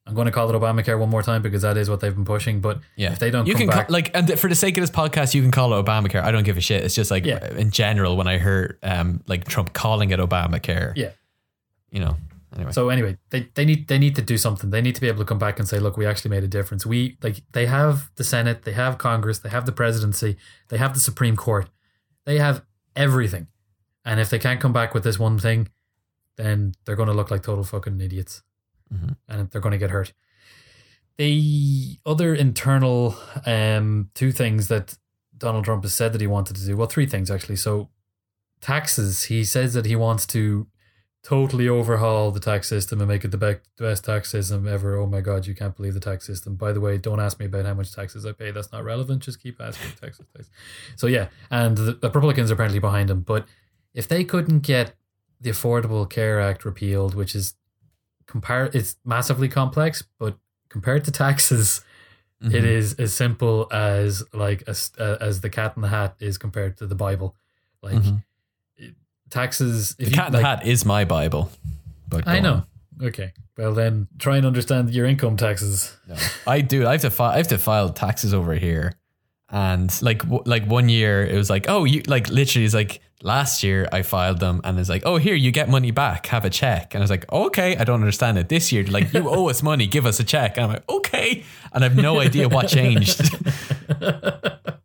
[0.05, 2.25] I'm going to call it Obamacare one more time because that is what they've been
[2.25, 2.61] pushing.
[2.61, 4.89] But Yeah, if they don't you can back, like, and for the sake of this
[4.89, 6.23] podcast, you can call it Obamacare.
[6.23, 6.83] I don't give a shit.
[6.83, 7.45] It's just like Yeah.
[7.53, 10.93] in general when I heard um like Trump calling it Obamacare.
[10.95, 11.09] Yeah.
[11.91, 12.17] You know.
[12.55, 14.71] Anyway, So anyway, they, they need they need to do something.
[14.71, 16.47] They need to be able to come back and say, look, we actually made a
[16.47, 16.83] difference.
[16.85, 20.35] We like they have the Senate, they have Congress, they have the presidency,
[20.69, 21.69] they have the Supreme Court,
[22.25, 22.63] they have
[22.95, 23.47] everything.
[24.03, 25.69] And if they can't come back with this one thing,
[26.37, 28.41] then they're going to look like total fucking idiots,
[28.91, 29.15] Mhm.
[29.27, 30.13] and they're going to get hurt.
[31.17, 34.97] The other internal um, two things that
[35.37, 37.57] Donald Trump has said that he wanted to do, well, three things actually.
[37.57, 37.89] So
[38.61, 40.67] taxes, he says that he wants to
[41.23, 44.95] totally overhaul the tax system and make it the be- the best tax system ever.
[44.97, 46.55] Oh my god, you can't believe the tax system.
[46.55, 48.51] By the way, don't ask me about how much taxes I pay.
[48.51, 49.23] That's not relevant.
[49.23, 50.25] Just keep asking taxes.
[50.33, 50.51] taxes.
[50.95, 53.21] So yeah, and the, the Republicans are apparently behind him.
[53.21, 53.45] But
[53.93, 54.93] if they couldn't get
[55.41, 57.55] the Affordable Care Act repealed, which is
[58.25, 60.37] compare, it's massively complex, but
[60.69, 61.83] compared to taxes,
[62.41, 62.63] it Mhm.
[62.63, 66.77] is as simple as like as uh, as the Cat in the Hat is compared
[66.77, 67.35] to the Bible.
[67.81, 68.23] Like Mhm.
[69.29, 71.51] Taxes, if The Cat in the Hat is my Bible.
[72.07, 72.53] But I know.
[72.53, 73.07] on.
[73.07, 73.33] Okay.
[73.57, 75.95] Well, then try and understand your income taxes.
[76.07, 76.15] No.
[76.47, 76.87] I do.
[76.87, 77.31] I have to file.
[77.31, 78.93] I have to file taxes over here,
[79.51, 83.01] and like w- like one year it was like oh you like literally it's like
[83.23, 86.45] last year I filed them and it's like oh here you get money back have
[86.45, 89.27] a check and I was like okay I don't understand it this year like you
[89.27, 92.19] owe us money give us a check and I'm like okay and I have no
[92.19, 93.35] idea what changed.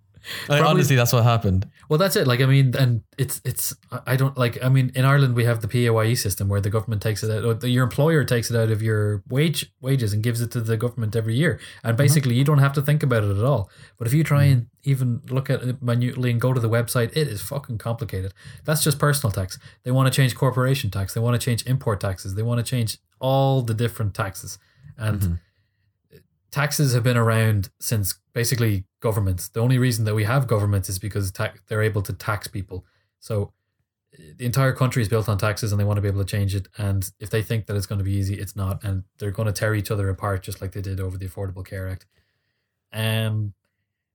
[0.48, 1.68] Like, Probably- honestly, that's what happened.
[1.88, 2.26] Well, that's it.
[2.26, 3.74] Like, I mean, and it's it's.
[3.92, 4.62] I I don't like.
[4.62, 7.44] I mean, in Ireland we have the PAYE system where the government takes it out.
[7.44, 10.60] Or the, your employer takes it out of your wage wages and gives it to
[10.60, 11.58] the government every year.
[11.82, 13.70] And basically, you don't have to think about it at all.
[13.98, 17.10] But if you try and even look at it minutely and go to the website,
[17.16, 18.32] it is fucking complicated.
[18.64, 19.58] That's just personal tax.
[19.82, 21.14] They want to change corporation tax.
[21.14, 22.34] They want to change import taxes.
[22.34, 24.58] They want to change all the different taxes.
[24.98, 25.40] And Mhm.
[26.54, 29.48] Taxes have been around since basically governments.
[29.48, 32.84] The only reason that we have governments is because ta- they're able to tax people.
[33.18, 33.52] So
[34.14, 36.30] uh, the entire country is built on taxes and they want to be able to
[36.36, 36.68] change it.
[36.78, 38.84] And if they think that it's going to be easy, it's not.
[38.84, 41.66] And they're going to tear each other apart just like they did over the Affordable
[41.66, 42.06] Care Act.
[42.92, 43.54] Um,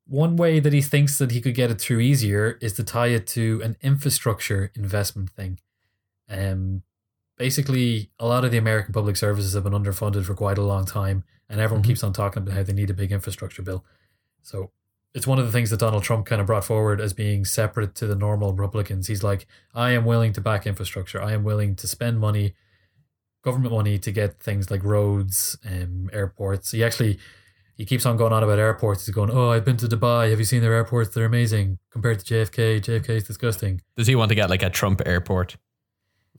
[0.08, 3.08] one way that he thinks that he could get it through easier is to tie
[3.08, 5.60] it to an infrastructure investment thing.
[6.30, 6.84] Um,
[7.40, 10.86] basically, a lot of the American public services have been underfunded for quite a long
[10.86, 11.88] time, and everyone Mhm.
[11.88, 13.84] keeps on talking about how they need a big infrastructure bill.
[14.44, 14.72] So
[15.16, 17.96] it's one of the things that Donald Trump kind of brought forward as being separate
[17.96, 19.08] to the normal Republicans.
[19.08, 21.20] He's like, I am willing to back infrastructure.
[21.20, 22.54] I am willing to spend money,
[23.44, 26.72] government money, to get things like roads, um, airports.
[26.72, 27.18] He actually
[27.76, 29.06] he keeps on going on about airports.
[29.06, 30.30] He's going, Oh, I've been to Dubai.
[30.32, 31.12] Have you seen their airports?
[31.16, 32.82] They're amazing compared to JFK.
[32.82, 33.80] JFK is disgusting.
[33.96, 35.56] Does he want to get like a Trump airport?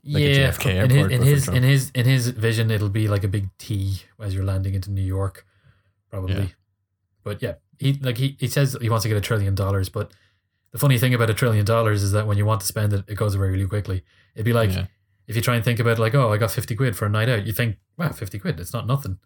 [0.02, 3.22] Like yeah, JFK in his, in his in his in his vision, it'll be like
[3.24, 5.44] a big T as you're landing into New York,
[6.10, 6.34] probably.
[6.34, 6.46] Yeah.
[7.22, 9.88] But yeah, he like he, he says he wants to get a trillion dollars.
[9.90, 10.12] But
[10.72, 13.04] the funny thing about a trillion dollars is that when you want to spend it,
[13.08, 14.02] it goes away really quickly.
[14.34, 14.86] It'd be like Yeah.
[15.26, 17.10] if you try and think about it, like, oh, I got fifty quid for a
[17.10, 17.46] night out.
[17.46, 19.18] You think, wow, fifty quid, it's not nothing.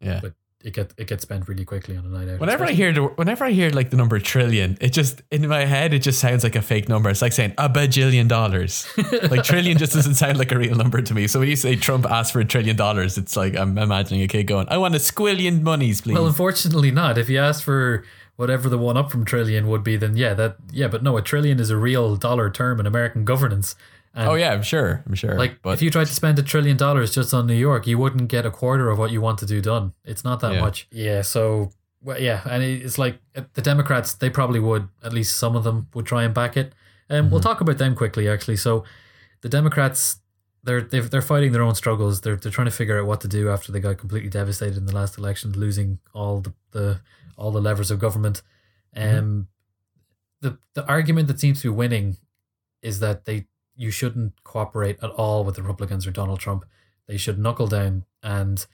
[0.00, 0.20] Yeah.
[0.22, 2.40] But it get it gets spent really quickly on a night out.
[2.40, 5.64] Whenever I hear the, whenever I hear like the number trillion, it just in my
[5.64, 7.10] head it just sounds like a fake number.
[7.10, 8.86] It's like saying a bajillion dollars.
[9.30, 11.26] like trillion just doesn't sound like a real number to me.
[11.26, 14.28] So when you say Trump asked for a trillion dollars, it's like I'm imagining a
[14.28, 17.18] kid going, "I want a squillion monies, please." Well, unfortunately, not.
[17.18, 18.04] If you ask for
[18.36, 21.22] whatever the one up from trillion would be, then yeah, that yeah, but no, a
[21.22, 23.74] trillion is a real dollar term in American governance.
[24.14, 25.02] And oh yeah, I'm sure.
[25.06, 25.36] I'm sure.
[25.38, 27.96] Like but if you tried to spend a trillion dollars just on New York, you
[27.98, 29.94] wouldn't get a quarter of what you want to do done.
[30.04, 30.60] It's not that Yeah.
[30.60, 30.86] much.
[30.90, 31.22] Yeah.
[31.22, 31.70] So
[32.02, 34.14] well, yeah, and it's like uh, the Democrats.
[34.14, 34.88] They probably would.
[35.02, 36.74] At least some of them would try and back it.
[37.08, 38.56] And we'll talk about them quickly, actually.
[38.56, 38.84] So
[39.40, 40.18] the Democrats.
[40.64, 42.20] They're they've, they're fighting their own struggles.
[42.20, 44.86] They're they're trying to figure out what to do after they got completely devastated in
[44.86, 47.00] the last election, losing all the, the
[47.36, 48.42] all the levers of government.
[48.94, 49.48] Um,
[50.40, 52.16] the the argument that seems to be winning
[52.80, 53.46] is that they
[53.82, 56.64] you shouldn't cooperate at all with the Republicans or Donald Trump.
[57.08, 58.64] They should knuckle down and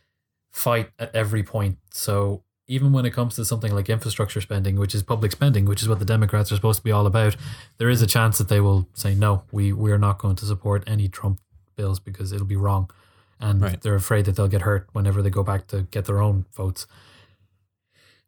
[0.53, 1.79] fight at every point.
[1.91, 5.81] So even when it comes to something like infrastructure spending, which is public spending, which
[5.83, 7.37] is what the Democrats are supposed to be all about,
[7.79, 10.45] there is a chance that they will say no, we we are not going to
[10.45, 11.41] support any Trump
[11.77, 12.91] bills because it'll be wrong.
[13.41, 13.81] And Right.
[13.81, 16.87] they're afraid that they'll get hurt whenever they go back to get their own votes.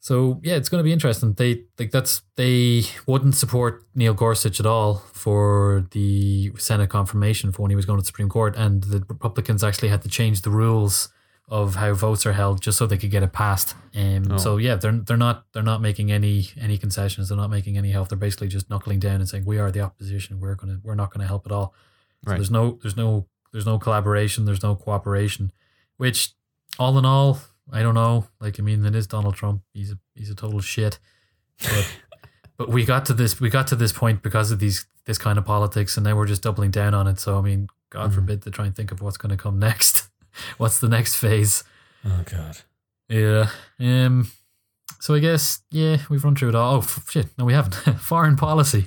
[0.03, 1.35] So yeah, it's going to be interesting.
[1.35, 7.63] They like that's they wouldn't support Neil Gorsuch at all for the Senate confirmation for
[7.63, 10.41] when he was going to the Supreme Court, and the Republicans actually had to change
[10.41, 11.11] the rules
[11.49, 13.75] of how votes are held just so they could get it passed.
[13.95, 14.37] Um, Oh.
[14.39, 17.29] So yeah, they're they're not they're not making any any concessions.
[17.29, 18.09] They're not making any help.
[18.09, 20.41] They're basically just knuckling down and saying we are the opposition.
[20.41, 21.75] We're gonna we're not gonna help at all.
[22.25, 22.37] So Right.
[22.37, 24.47] there's no there's no there's no collaboration.
[24.47, 25.53] There's no cooperation.
[25.99, 26.33] Which
[26.79, 27.41] all in all,
[27.73, 28.27] I don't know.
[28.41, 29.63] Like I mean, it is Donald Trump.
[29.73, 30.99] He's a he's a total shit.
[31.63, 31.87] But
[32.57, 35.39] but we got to this we got to this point because of these this kind
[35.39, 37.19] of politics, and now we're just doubling down on it.
[37.21, 38.15] So I mean, God Mhm.
[38.15, 40.09] forbid to try and think of what's going to come next.
[40.59, 41.65] what's the next phase?
[42.05, 42.59] oh god.
[43.09, 43.49] Yeah.
[43.79, 44.31] Um.
[45.01, 46.77] So I guess yeah, we've run through it all.
[46.77, 47.27] Oh shit!
[47.39, 47.75] No, we haven't.
[48.01, 48.87] Foreign policy.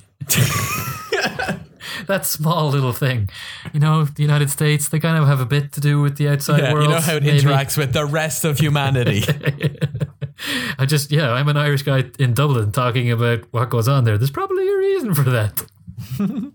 [2.08, 3.30] that small little thing.
[3.74, 6.30] You know, the United States, they kind of have a bit to do with the
[6.30, 6.86] outside Yeah, world.
[6.90, 7.40] you know how it maybe.
[7.40, 9.24] interacts with the rest of humanity.
[10.80, 14.18] I just, yeah, I'm an Irish guy in Dublin talking about what goes on there.
[14.18, 15.66] There's probably a reason for that.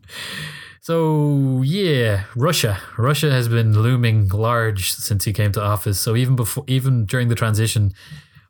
[0.81, 2.79] so, yeah, Russia.
[2.97, 6.01] Russia has been looming large since he came to office.
[6.01, 7.93] So, even before, even during the transition,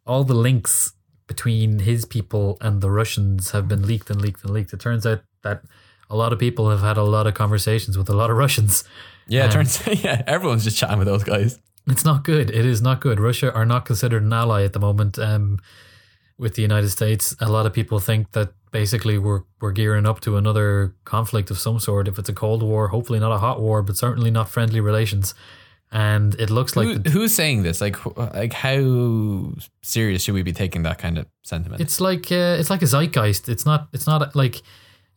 [0.06, 0.92] all the links
[1.26, 4.72] between his people and the Russians have been leaked and leaked and leaked.
[4.72, 5.62] It turns out that
[6.10, 8.84] a lot of people have had a lot of conversations with a lot of Russians.
[9.26, 11.58] yeah, it turns yeah, everyone's just chatting with those guys.
[11.86, 12.50] It's not good.
[12.50, 13.18] It is not good.
[13.18, 15.58] Russia are not considered an ally at the moment um,
[16.36, 17.34] with the United States.
[17.40, 21.58] A lot of people think that basically we're we're gearing up to another conflict of
[21.58, 22.08] some sort.
[22.08, 25.34] If it's a cold war, hopefully not a hot war, but certainly not friendly relations.
[25.90, 27.80] And it looks like Who, the, who's saying this?
[27.80, 31.80] Like, like how serious should we be taking that kind of sentiment?
[31.80, 33.48] it's like uh, it's like a zeitgeist.
[33.48, 33.88] It's not.
[33.94, 34.60] It's not like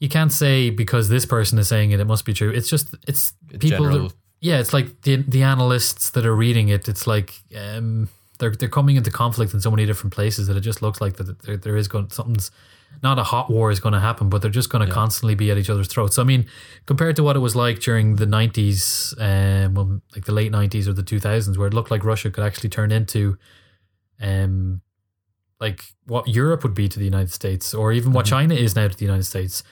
[0.02, 2.50] you can't say because this person is saying it, it must be true.
[2.50, 3.86] It's just it's people.
[3.86, 6.90] That, yeah, it's like the the analysts that are reading it.
[6.90, 8.10] It's like um,
[8.40, 11.18] they're they're coming into conflict in so many different places that it just looks like
[11.18, 12.50] that there, there is going something's
[13.04, 15.50] not a hot war is going to happen, but they're just going to constantly be
[15.52, 16.16] at each other's throats.
[16.16, 16.48] So I mean,
[16.88, 20.88] compared to what it was like during the nineties, um, well, like the late nineties
[20.88, 23.38] or the two thousands, where it looked like Russia could actually turn into,
[24.20, 24.82] um,
[25.60, 28.88] like what Europe would be to the United States, or even what China is now
[28.88, 29.64] to the United States.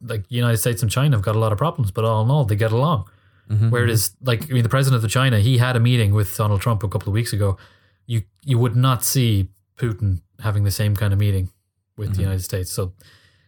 [0.00, 2.44] Like United States and China have got a lot of problems, but all in all,
[2.44, 3.08] they get along.
[3.50, 3.70] Mhm.
[3.70, 6.82] Whereas, like, I mean, the president of China, he had a meeting with Donald Trump
[6.82, 7.56] a couple of weeks ago.
[8.06, 11.50] You you would not see Putin having the same kind of meeting
[11.96, 12.70] with the United States.
[12.72, 12.92] So,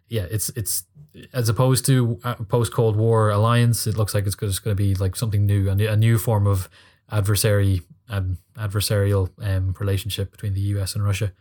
[0.08, 0.84] yeah, it's it's
[1.32, 4.82] as opposed to a post Cold War alliance, it looks like it's just going to
[4.82, 6.68] be like something new, a new, a new form of
[7.10, 10.94] adversary um, adversarial um, relationship between the U.S.
[10.94, 11.32] and Russia.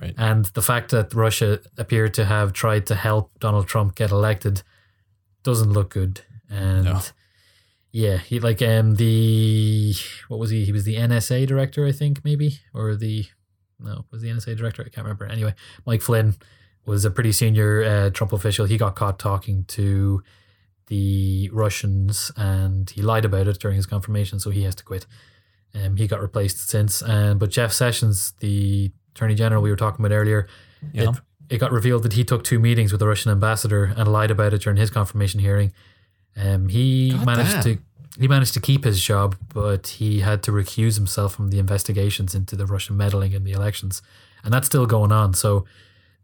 [0.00, 0.14] Right.
[0.16, 4.62] And the fact that Russia appeared to have tried to help Donald Trump get elected
[5.42, 6.22] doesn't look good.
[6.50, 7.00] And No.
[7.92, 9.94] yeah, he like um the
[10.28, 10.64] what was he?
[10.64, 13.26] He was the NSA director, I think, maybe, or the
[13.78, 14.82] no, was the NSA director?
[14.82, 15.26] I can't remember.
[15.26, 15.54] Anyway,
[15.84, 16.34] Mike Flynn
[16.86, 18.66] was a pretty senior uh, Trump official.
[18.66, 20.22] He got caught talking to
[20.88, 25.06] the Russians, and he lied about it during his confirmation, so he has to quit.
[25.74, 30.04] Um, he got replaced since, and but Jeff Sessions, the Attorney General we were talking
[30.04, 30.46] about earlier,
[30.92, 31.10] Yeah.
[31.10, 31.16] it,
[31.50, 34.52] it got revealed that he took two meetings with the Russian ambassador and lied about
[34.54, 35.72] it during his confirmation hearing.
[36.36, 37.62] Um, he God managed damn.
[37.62, 37.78] to
[38.18, 42.32] he managed to keep his job, but he had to recuse himself from the investigations
[42.34, 44.02] into the Russian meddling in the elections,
[44.44, 45.34] and that's still going on.
[45.34, 45.64] So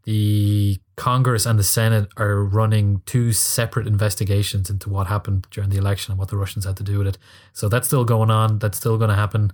[0.03, 5.77] the Congress and the Senate are running two separate investigations into what happened during the
[5.77, 7.17] election and what the Russians had to do with it.
[7.53, 8.59] So that's still going on.
[8.59, 9.51] That's still going to happen.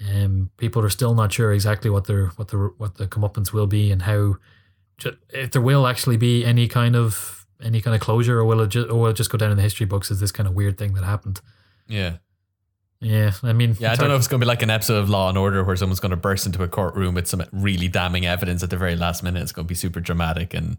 [0.00, 3.66] Um, people are still not sure exactly what their what the what the comeuppance will
[3.66, 4.36] be and how
[5.30, 8.68] if there will actually be any kind of any kind of closure or will it
[8.68, 10.54] just or will it just go down in the history books as this kind of
[10.54, 11.40] weird thing that happened.
[11.88, 12.16] Yeah.
[13.00, 14.96] Yeah, I mean, Yeah, I don't know if it's going to be like an episode
[14.96, 17.88] of Law and Order where someone's going to burst into a courtroom with some really
[17.88, 19.42] damning evidence at the very last minute.
[19.42, 20.78] It's going to be super dramatic and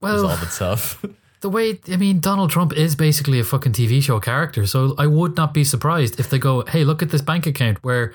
[0.00, 1.04] Well, resolve itself.
[1.40, 5.06] the way I mean, Donald Trump is basically a fucking TV show character, so I
[5.06, 8.12] would not be surprised if they go, "Hey, look at this bank account where."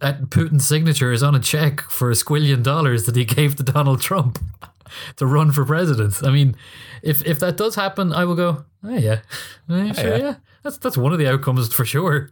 [0.00, 3.62] At Putin's signature is on a check for a squillion dollars that he gave to
[3.62, 4.38] Donald Trump
[5.16, 6.22] to run for president.
[6.24, 6.56] I mean,
[7.02, 8.64] if if that does happen, I will go.
[8.82, 9.20] Oh yeah,
[9.70, 10.16] Eh, sure, yeah.
[10.16, 10.34] yeah.
[10.62, 12.30] That's that's one of the outcomes for sure.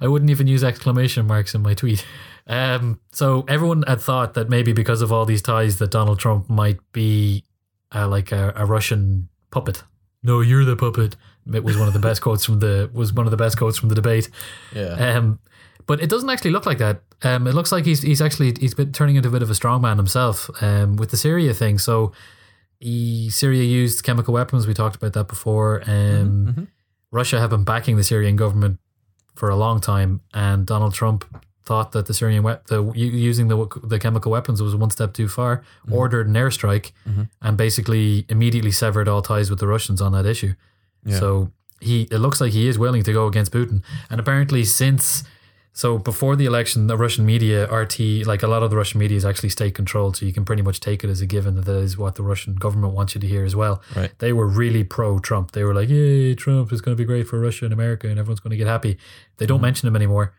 [0.00, 2.04] I wouldn't even use exclamation marks in my tweet.
[2.48, 6.48] Um, so everyone had thought that maybe because of all these ties, that Donald Trump
[6.48, 7.44] might be
[7.94, 9.82] uh, like a, a Russian puppet.
[10.22, 11.16] No, you're the puppet.
[11.52, 13.78] It was one of the best quotes from the was one of the best quotes
[13.78, 14.28] from the debate.
[14.74, 15.16] yeah.
[15.16, 15.38] Um,
[15.86, 17.00] but it doesn't actually look like that.
[17.22, 19.54] Um, it looks like he's he's actually he's been turning into a bit of a
[19.54, 20.50] strongman himself.
[20.62, 21.78] Um, with the Syria thing.
[21.78, 22.12] So,
[22.78, 24.66] he, Syria used chemical weapons.
[24.66, 25.82] We talked about that before.
[25.86, 26.66] Um, mhm.
[27.10, 28.78] Russia have been backing the Syrian government
[29.34, 31.24] for a long time, and Donald Trump
[31.68, 32.80] thought that the Syrian we- the
[33.28, 33.58] using the
[33.92, 35.52] the chemical weapons was one step too far.
[36.00, 37.24] Ordered an airstrike, Mhm.
[37.44, 40.52] and basically immediately severed all ties with the Russians on that issue.
[41.04, 41.18] Yeah.
[41.22, 41.28] So
[41.88, 43.78] he it looks like he is willing to go against Putin,
[44.10, 45.04] and apparently since.
[45.82, 49.16] So before the election, the Russian media, RT, like a lot of the Russian media
[49.16, 51.66] is actually state controlled, so you can pretty much take it as a given that
[51.70, 53.74] that is what the Russian government wants you to hear as well.
[53.94, 54.10] Right.
[54.18, 55.52] They were really pro Trump.
[55.52, 58.18] They were like, "Yay, Trump is going to be great for Russia and America, and
[58.18, 58.98] everyone's going to get happy."
[59.36, 60.32] They don't mention him anymore.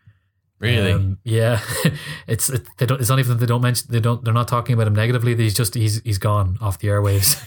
[0.60, 0.92] Really?
[0.92, 1.62] Um, yeah,
[2.28, 3.00] it's it, they don't.
[3.00, 3.88] It's not even that they don't mention.
[3.90, 4.24] They don't.
[4.24, 5.36] They're not talking about him negatively.
[5.36, 7.42] He's just he's he's gone off the airwaves,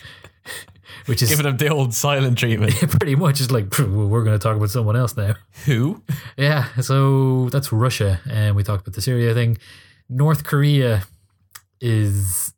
[1.07, 2.73] which is Giving him the old silent treatment.
[2.99, 5.35] pretty much it's like we're going to talk about someone else now.
[5.67, 6.03] Who?
[6.39, 9.59] Yeah, so that's Russia, and we talked about the Syria thing.
[10.09, 11.03] North Korea
[11.81, 12.55] is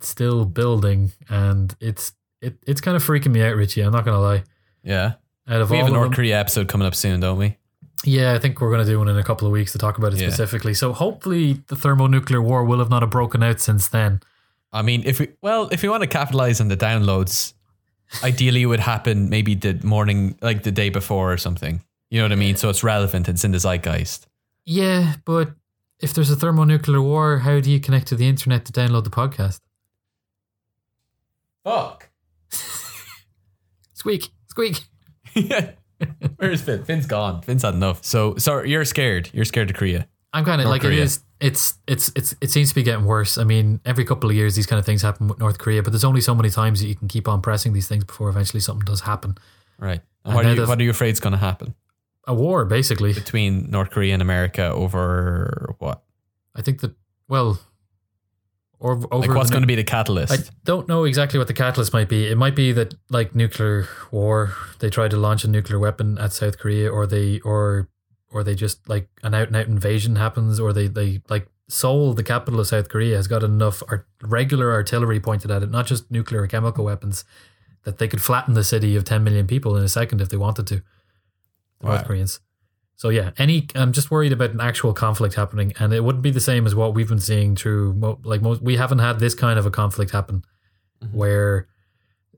[0.00, 2.12] still building, and it's
[2.42, 3.80] it, it's kind of freaking me out, Richie.
[3.80, 4.44] I'm not gonna lie.
[4.82, 5.14] Yeah.
[5.48, 7.56] Out of We have a North them- Korea episode coming up soon, don't we?
[8.04, 10.12] Yeah, I think we're gonna do one in a couple of weeks to talk about
[10.12, 10.28] it Yeah.
[10.28, 10.74] specifically.
[10.74, 14.20] So hopefully, the thermonuclear war will have not have broken out since then.
[14.72, 17.54] I mean, if we well, if we want to capitalize on the downloads,
[18.22, 21.82] ideally it would happen maybe the morning, like the day before or something.
[22.10, 22.56] You know what I mean?
[22.56, 23.28] So it's relevant.
[23.28, 24.26] It's in the zeitgeist.
[24.64, 25.50] Yeah, but
[26.00, 29.10] if there's a thermonuclear war, how do you connect to the internet to download the
[29.10, 29.60] podcast?
[31.64, 32.10] Fuck.
[33.94, 34.80] Squeak, squeak.
[35.34, 35.70] yeah.
[36.36, 36.84] Where's Finn?
[36.84, 37.42] Finn's gone.
[37.42, 38.04] Finn's had enough.
[38.04, 39.30] So, sorry, you're scared.
[39.32, 40.06] You're scared of Korea.
[40.32, 41.00] I'm kind of North like Korea.
[41.00, 41.20] it is.
[41.40, 43.38] It's it's it's it seems to be getting worse.
[43.38, 45.90] I mean, every couple of years these kind of things happen with North Korea, but
[45.92, 48.60] there's only so many times that you can keep on pressing these things before eventually
[48.60, 49.36] something does happen.
[49.78, 50.00] Right.
[50.24, 51.74] And And what, are you, what are you afraid is going to happen
[52.26, 53.12] A war, basically.
[53.12, 56.02] between North Korea and America over what?
[56.56, 56.94] I think that
[57.28, 57.58] well,
[58.80, 60.32] or over Like, what's the going to be the catalyst?
[60.32, 62.26] I don't know exactly what the catalyst might be.
[62.26, 66.32] It might be that like nuclear war, they try to launch a nuclear weapon at
[66.32, 67.88] South Korea, or they or
[68.30, 72.12] or they just like an out and out invasion happens, or they they like Seoul,
[72.12, 75.86] the capital of South Korea, has got enough art- regular artillery pointed at it, not
[75.86, 77.24] just nuclear or chemical weapons,
[77.84, 80.36] that they could flatten the city of 10 million people in a second if they
[80.36, 80.82] wanted to.
[81.80, 81.94] The Wow.
[81.94, 82.40] North Koreans.
[82.96, 86.30] So yeah, any I'm just worried about an actual conflict happening, and it wouldn't be
[86.30, 88.62] the same as what we've been seeing through like most.
[88.62, 90.44] We haven't had this kind of a conflict happen
[91.02, 91.12] Mhm.
[91.12, 91.66] where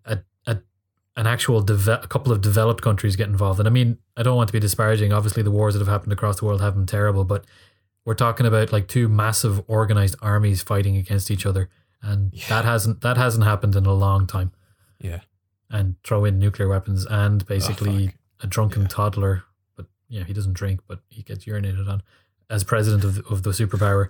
[0.07, 0.59] a, a
[1.17, 3.59] an actual deve- a couple of developed countries get involved.
[3.61, 5.13] And I mean, I don't want to be disparaging.
[5.13, 7.45] Obviously, the wars that have happened across the world have been terrible, but
[8.07, 11.69] we're talking about like two massive organized armies fighting against each other,
[12.01, 12.49] and Yeah.
[12.49, 14.53] that hasn't that hasn't happened in a long time.
[14.99, 15.21] yeah.
[15.69, 18.89] And throw in nuclear weapons and basically Oh, a drunken Yeah.
[18.89, 19.43] toddler,
[20.09, 22.03] but yeah, he doesn't drink, but he gets urinated on
[22.51, 24.09] as president of the, of the superpower,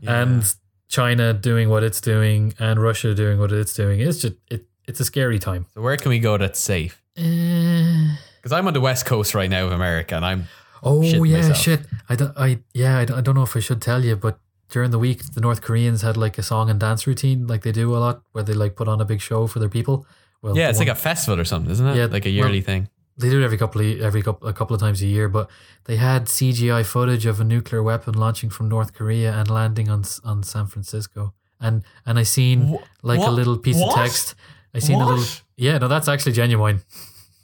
[0.00, 0.22] Yeah.
[0.22, 0.54] and
[0.88, 4.00] China doing what it's doing, and Russia doing what it's doing.
[4.00, 4.64] It's just it.
[4.86, 5.66] It's a scary time.
[5.74, 7.02] so, where can we go that's safe?
[7.18, 10.44] Uh, Because I'm on the west coast right now of America, and I'm
[10.82, 11.58] oh yeah, myself.
[11.58, 11.80] shit.
[12.08, 12.32] I don't.
[12.38, 12.98] I yeah.
[12.98, 14.38] I don't, I don't know if I should tell you, but
[14.70, 17.72] during the week, the North Koreans had like a song and dance routine, like they
[17.72, 20.06] do a lot, where they like put on a big show for their people.
[20.40, 21.96] Well, yeah, it's one- like a festival or something, isn't it?
[21.96, 22.88] Yeah, like a well- yearly thing.
[23.18, 25.28] They do it every couple of every couple a couple of times a year.
[25.28, 25.50] But
[25.84, 30.04] they had CGI footage of a nuclear weapon launching from North Korea and landing on
[30.24, 33.88] on San Francisco, and and I seen Wh- like a little piece What?
[33.90, 34.34] of text.
[34.74, 35.24] I seen a little.
[35.56, 36.82] Yeah, no, that's actually genuine.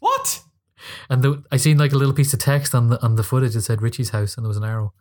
[0.00, 0.40] What?
[1.08, 3.54] And the, I seen like a little piece of text on the on the footage
[3.54, 4.92] that said Richie's house, and there was an arrow.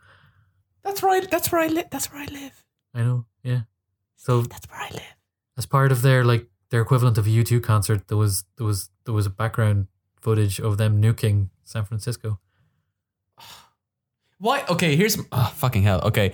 [0.84, 1.30] That's right.
[1.30, 1.86] That's where I live.
[1.92, 2.64] That's where I live.
[2.96, 3.62] I know, yeah.
[4.16, 5.16] So That's where I live.
[5.58, 8.66] as part of their like their equivalent of a U two concert, there was there
[8.66, 9.88] was there was a background
[10.24, 12.40] footage of them nuking San Francisco.
[14.40, 14.64] Why?
[14.70, 16.02] Okay, here's oh, fucking hell.
[16.02, 16.34] Okay,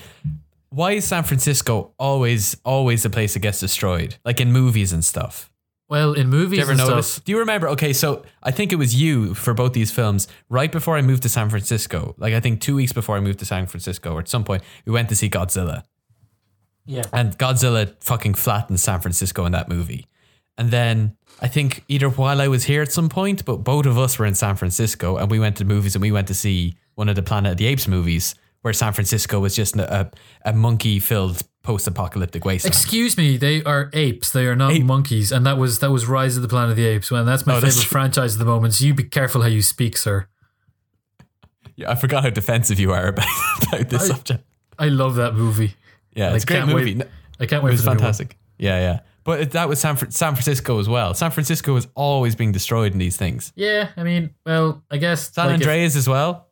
[0.70, 4.18] why is San Francisco always always the place that gets destroyed?
[4.24, 5.52] Like in movies and stuff.
[5.90, 7.14] Well, in movies Do you ever and notice?
[7.14, 7.68] stuff, Do you remember?
[7.70, 10.28] Okay, so I think it was you for both these films.
[10.48, 13.40] Right before I moved to San Francisco, like I think two weeks before I moved
[13.40, 15.84] to San Francisco, or at some point, we went to see Godzilla.
[16.86, 20.06] yeah, And Godzilla fucking flattened San Francisco in that movie.
[20.60, 23.98] And then I think either while I was here at some point, but both of
[23.98, 26.34] us were in San Francisco and we went to the movies and we went to
[26.36, 30.02] see one of the Planet of the Apes movies where San Francisco was just a,
[30.02, 30.12] a,
[30.50, 32.74] a monkey filled post apocalyptic wasteland.
[32.76, 34.32] Excuse me, they are apes.
[34.32, 36.76] They are not Ape- monkeys, and that was that was Rise of the Planet of
[36.78, 37.10] the Apes.
[37.10, 38.74] Well, that's my Oh, favorite that's franchise at the moment.
[38.74, 40.28] So you be careful how you speak, sir.
[41.76, 43.26] yeah, I forgot how defensive you are about,
[43.68, 44.44] about this I- subject.
[44.78, 45.76] I love that movie.
[46.16, 46.96] Yeah, I it's a great movie.
[46.96, 47.08] wait-
[47.40, 47.70] I can't wait.
[47.70, 48.00] It was for the new one.
[48.00, 48.38] fantastic.
[48.58, 49.00] Yeah, yeah.
[49.24, 51.14] But that was San, San Francisco as well.
[51.14, 53.52] San Francisco is always being destroyed in these things.
[53.56, 56.48] Yeah, I mean, well, I guess San like, if- Andreas as well.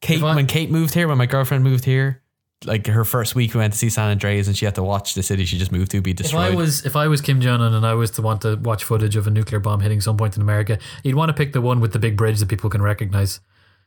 [0.00, 2.22] Kate, I- when Kate moved here, when my girlfriend moved here,
[2.64, 5.14] like her first week, we went to see San Andreas, and she had to watch
[5.14, 6.52] the city she just moved to be If destroyed.
[6.52, 8.84] I was if I was Kim Jong Un and I was to want to watch
[8.84, 11.60] footage of a nuclear bomb hitting some point in America, you'd want to pick the
[11.60, 13.40] one with the big bridge that people can recognize.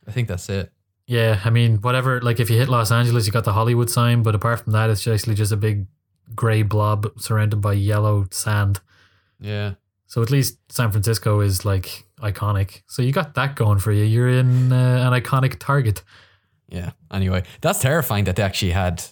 [0.08, 0.72] I think that's it.
[1.06, 2.20] Yeah, I mean, whatever.
[2.20, 4.88] Like if you hit Los Angeles, you got the Hollywood sign, but apart from that,
[4.90, 5.86] it's actually just a big
[6.34, 8.80] gray blob surrounded by yellow sand.
[9.40, 9.74] Yeah.
[10.06, 12.82] So at least San Francisco is like iconic.
[12.86, 14.04] So you got that going for you.
[14.04, 16.02] You're in uh, an iconic target.
[16.68, 16.92] Yeah.
[17.12, 19.02] Anyway, that's terrifying that they actually had.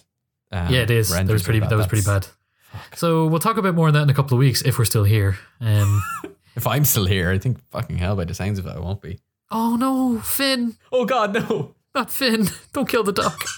[0.51, 1.09] Um, yeah, it is.
[1.09, 1.59] That was pretty.
[1.59, 2.27] That, was pretty bad.
[2.95, 4.85] So we'll talk a bit more on that in a couple of weeks if we're
[4.85, 5.37] still here.
[5.59, 6.01] Um,
[6.55, 9.01] If I'm still here, I think fucking hell by the sounds of it, I won't
[9.01, 9.19] be.
[9.49, 10.75] oh no, Finn!
[10.91, 11.73] Oh God, no!
[11.95, 12.47] Not Finn!
[12.73, 13.43] Don't kill the duck.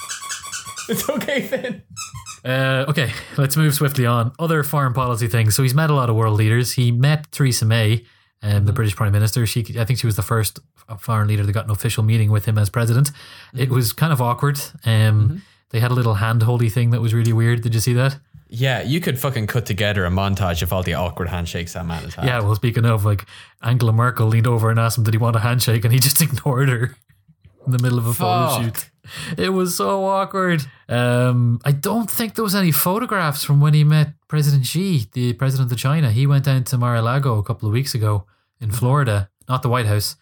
[0.87, 1.81] It's okay, Finn.
[2.45, 4.31] Uh, okay, let's move swiftly on.
[4.39, 5.55] Other foreign policy things.
[5.55, 6.73] So he's met a lot of world leaders.
[6.73, 8.05] He met Theresa May,
[8.43, 9.45] um, the British Prime Minister.
[9.47, 10.59] She, I think, she was the first
[10.99, 13.11] foreign leader that got an official meeting with him as president.
[13.55, 14.59] It was kind of awkward.
[14.85, 15.41] Um,
[15.71, 17.61] They had a little hand holdy thing that was really weird.
[17.61, 18.17] Did you see that?
[18.47, 22.03] Yeah, you could fucking cut together a montage of all the awkward handshakes that man
[22.03, 22.25] has had.
[22.25, 22.39] Yeah.
[22.41, 23.25] Well, speaking of, like
[23.63, 26.21] Angela Merkel leaned over and asked him, "Did he want a handshake?" And he just
[26.25, 26.95] ignored her
[27.65, 28.89] in the middle of a photo shoot.
[29.37, 30.63] It was so awkward.
[30.89, 35.33] Um, I don't think there was any photographs from when he met President Xi, the
[35.33, 36.11] president of China.
[36.11, 38.25] He went down to Mar-a-Lago a couple of weeks ago
[38.59, 40.15] in Florida, not the White House,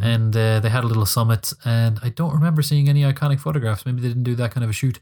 [0.00, 1.52] and uh, they had a little summit.
[1.64, 3.84] And I don't remember seeing any iconic photographs.
[3.86, 5.00] Maybe they didn't do that kind of a shoot.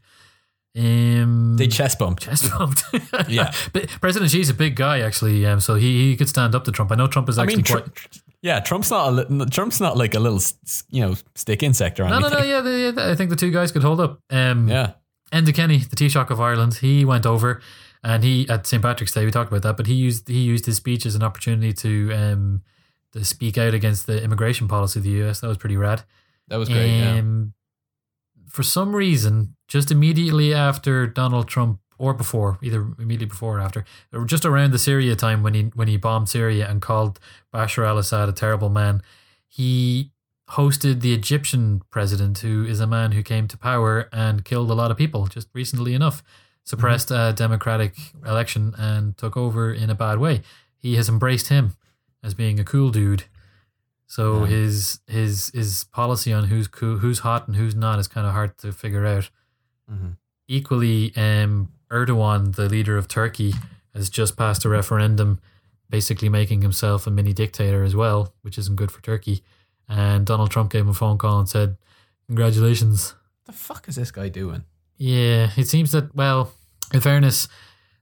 [0.77, 2.23] Um, They chest bumped.
[2.23, 2.83] chest bumped.
[3.27, 3.51] Yeah.
[3.73, 6.71] but President Xi's a big guy actually, um, so he, he could stand up to
[6.71, 6.91] Trump.
[6.91, 7.95] I know Trump is I actually mean, quite.
[7.95, 10.41] Tr- yeah, Trump's not a li- Trump's not like a little
[10.89, 12.21] you know stick insect or anything.
[12.21, 12.43] no, no, no.
[12.43, 14.19] Yeah, yeah, I think the two guys could hold up.
[14.29, 14.93] Um, Yeah,
[15.33, 17.61] Enda Kenny, the Taoiseach of Ireland, he went over,
[18.03, 20.65] and he at St Patrick's Day we talked about that, but he used he used
[20.65, 22.61] his speech as an opportunity to um
[23.13, 25.39] to speak out against the immigration policy of the US.
[25.41, 26.03] That was pretty rad.
[26.47, 26.97] that was great.
[26.97, 27.17] yeah.
[27.19, 27.53] Um,
[28.47, 33.85] For some reason, just immediately after Donald Trump, or before, either immediately before or after,
[34.11, 37.19] or just around the Syria time when he when he bombed Syria and called
[37.53, 39.03] Bashar al-Assad a terrible man,
[39.47, 40.11] he
[40.51, 44.73] hosted the Egyptian president, who is a man who came to power and killed a
[44.73, 46.23] lot of people just recently enough,
[46.63, 47.93] suppressed a democratic
[48.25, 50.41] election and took over in a bad way.
[50.75, 51.75] He has embraced him
[52.23, 53.25] as being a cool dude.
[54.07, 54.47] So Yeah.
[54.47, 58.33] his his his policy on who's cool, who's hot and who's not is kind of
[58.33, 59.29] hard to figure out.
[59.91, 60.17] Mhm.
[60.47, 63.53] Equally, um, Erdogan, the leader of Turkey,
[63.93, 65.39] has just passed a referendum,
[65.89, 69.43] basically making himself a mini dictator as well, which isn't good for Turkey.
[69.87, 71.77] And Donald Trump gave him a phone call and said,
[72.27, 73.15] "Congratulations."
[73.45, 74.63] the fuck is this guy doing?
[74.97, 76.51] Yeah, it seems that well,
[76.93, 77.47] in fairness,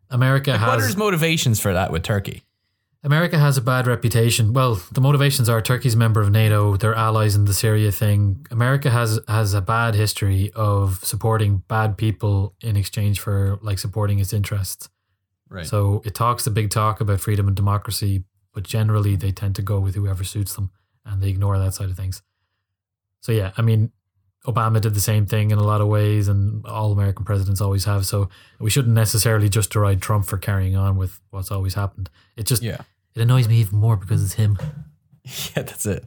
[0.09, 2.43] America Like, what are his motivations for that with Turkey?
[3.07, 4.51] America has a bad reputation.
[4.51, 8.45] Well, the motivations are Turkey's a member of NATO, they're allies in the Syria thing.
[8.51, 14.19] America has has a bad history of supporting bad people in exchange for like supporting
[14.19, 14.89] its interests.
[15.47, 15.65] Right.
[15.65, 19.61] So it talks the big talk about freedom and democracy, but generally they tend to
[19.61, 20.71] go with whoever suits them
[21.05, 22.21] and they ignore that side of things.
[23.21, 23.93] So yeah, I mean
[24.45, 27.85] Obama did the same thing in a lot of ways and all American presidents always
[27.85, 28.05] have.
[28.05, 28.27] So
[28.59, 32.09] we shouldn't necessarily just deride Trump for carrying on with what's always happened.
[32.35, 32.81] It just yeah.
[33.17, 34.57] It annoys me even more because it's him.
[35.55, 36.05] Yeah, that's it.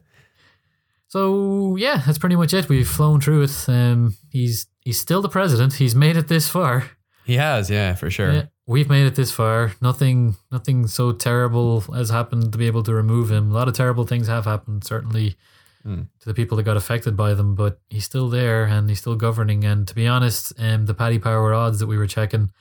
[1.08, 2.68] So yeah, that's pretty much it.
[2.68, 3.64] We've flown through it.
[3.68, 5.74] Um, he's he's still the president.
[5.74, 6.90] He's made it this far.
[7.24, 8.32] He has, yeah, for sure.
[8.32, 9.72] Yeah, we've made it this far.
[9.82, 13.50] Nothing nothing so terrible has happened to be able to remove him.
[13.50, 15.36] A lot of terrible things have happened, certainly
[15.82, 16.02] Hmm.
[16.20, 17.54] to the people that got affected by them.
[17.54, 19.64] But he's still there and he's still governing.
[19.64, 22.52] And to be honest, um, the Paddy Power odds that we were checking,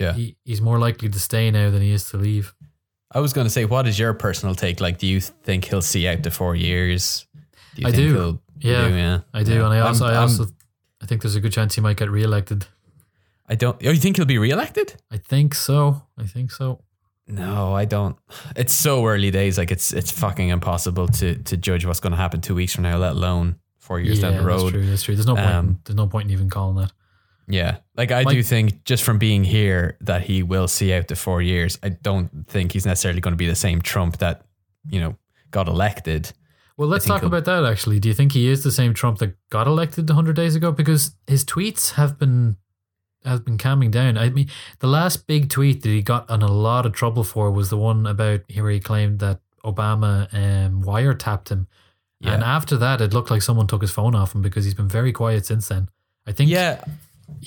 [0.00, 0.14] Yeah.
[0.14, 2.54] he, he's more likely to stay now than he is to leave.
[3.14, 4.80] I was going to say, what is your personal take?
[4.80, 7.26] Like, do you think he'll see out to four years?
[7.76, 8.14] you I do.
[8.14, 9.18] he'll- you Yeah, yeah.
[9.34, 9.64] I do, Yeah.
[9.64, 10.54] and I also, I'm- I I'm-
[11.02, 12.66] I think there's a good chance he might get reelected.
[13.48, 13.76] I don't.
[13.84, 14.94] Oh, you think he'll be reelected?
[15.10, 16.02] I think so.
[16.16, 16.80] I think so.
[17.26, 18.16] No, I don't.
[18.56, 19.58] It's so early days.
[19.58, 22.84] Like it's it's fucking impossible to to judge what's going to happen two weeks from
[22.84, 24.72] now, let alone four years yeah, down the that's road.
[24.72, 24.86] true.
[24.86, 25.16] That's true.
[25.16, 25.48] There's no point.
[25.50, 26.92] in- Um, there's no point in even calling that.
[27.48, 27.78] Yeah.
[27.96, 31.16] Like I Like- do think just from being here that he will see out the
[31.16, 31.78] four years.
[31.82, 34.46] I don't think he's necessarily going to be the same Trump that,
[34.88, 35.16] you know,
[35.50, 36.32] got elected.
[36.76, 38.00] Well, let's talk about that actually.
[38.00, 40.72] Do you think he is the same Trump that got elected 100 days ago?
[40.72, 42.56] Because his tweets have been
[43.24, 44.18] have been calming down.
[44.18, 44.48] I mean,
[44.80, 47.76] the last big tweet that he got in a lot of trouble for was the
[47.76, 51.68] one about where he claimed that Obama um, wiretapped him.
[52.24, 54.88] And after that, it looked like someone took his phone off him because he's been
[54.88, 55.88] very quiet since then.
[56.26, 56.82] I think Yeah.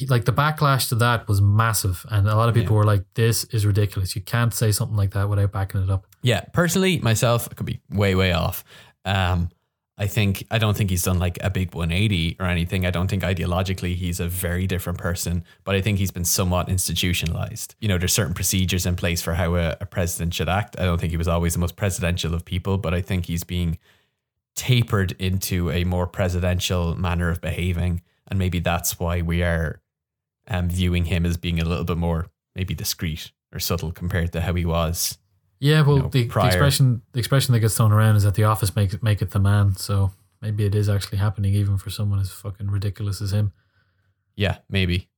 [0.08, 3.44] Like the backlash to that was massive, and a lot of people were like, "This
[3.46, 4.16] is ridiculous.
[4.16, 6.42] You can't say something like that without backing it up." Yeah.
[6.54, 8.64] Personally, myself, I could be way, way off.
[9.06, 9.50] Um,
[9.98, 12.86] I think I don't think he's done like a big 180 or anything.
[12.86, 16.68] I don't think ideologically he's a very different person, but I think he's been somewhat
[16.68, 17.76] institutionalized.
[17.80, 20.76] You know, there's certain procedures in place for how a, a president should act.
[20.78, 23.46] I don't think he was always the most presidential of people, but I think he's
[23.46, 23.78] being
[24.56, 29.82] tapered into a more presidential manner of behaving, and maybe that's why we are
[30.48, 34.42] um, viewing him as being a little bit more maybe discreet or subtle compared to
[34.42, 35.18] how he was.
[35.60, 38.36] Yeah, well, you know, the, the expression the expression that gets thrown around is that
[38.36, 39.76] the office make make it the man.
[39.76, 40.12] So
[40.42, 43.54] maybe it is actually happening, even for someone as fucking ridiculous as him.
[44.36, 45.10] Yeah, maybe,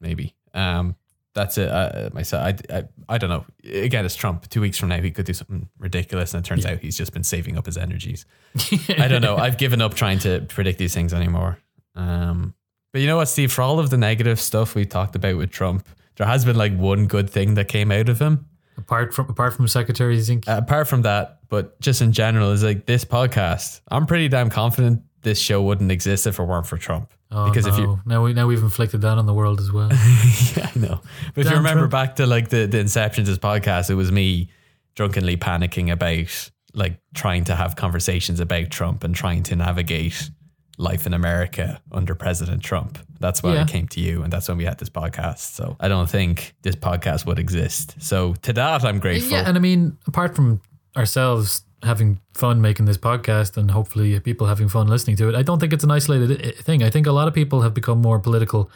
[0.00, 0.34] maybe.
[0.52, 0.96] Um,
[1.34, 1.68] that's it.
[1.68, 3.44] Uh, myself, I, I, I don't know.
[3.62, 4.48] Again, it's Trump.
[4.48, 7.12] Two weeks from now, he could do something ridiculous, and it turns out he's just
[7.12, 8.24] been saving up his energies.
[8.98, 9.36] I don't know.
[9.36, 11.58] I've given up trying to predict these things anymore.
[11.96, 12.54] Um,
[12.92, 13.52] but you know what, Steve?
[13.52, 15.86] For all of the negative stuff we talked about with Trump,
[16.16, 18.46] there has been like one good thing that came out of him.
[18.78, 22.62] apart from apart from Secretary Zink, Uh, apart from that, but just in general, is
[22.62, 23.80] like this podcast.
[23.88, 27.12] I'm pretty damn confident this show wouldn't exist if it weren't for Trump.
[27.32, 27.72] oh, because no.
[27.72, 29.88] if you now we now we've inflicted that on the world as well.
[30.56, 31.00] yeah, I know.
[31.34, 31.92] But if you remember Trump.
[31.92, 34.48] back to like the, the inception of this podcast, it was me
[34.94, 40.30] drunkenly panicking about like trying to have conversations about Trump and trying to navigate
[40.78, 42.98] life in America under President Trump.
[43.20, 43.62] That's why Yeah.
[43.62, 45.38] I came to you and that's when we had this podcast.
[45.54, 47.94] So I don't think this podcast would exist.
[47.98, 49.32] So to that I'm grateful.
[49.32, 50.60] yeah, and I mean, apart from
[50.96, 55.42] ourselves having fun making this podcast and hopefully people having fun listening to it, I
[55.42, 56.82] don't think it's an isolated thing.
[56.82, 58.70] I think a lot of people have become more political,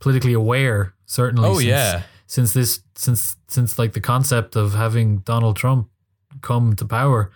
[0.00, 0.94] politically aware.
[1.06, 2.02] Certainly, Oh, since, yeah.
[2.26, 5.88] since this, since since like the concept of having Donald Trump
[6.40, 7.30] come to power,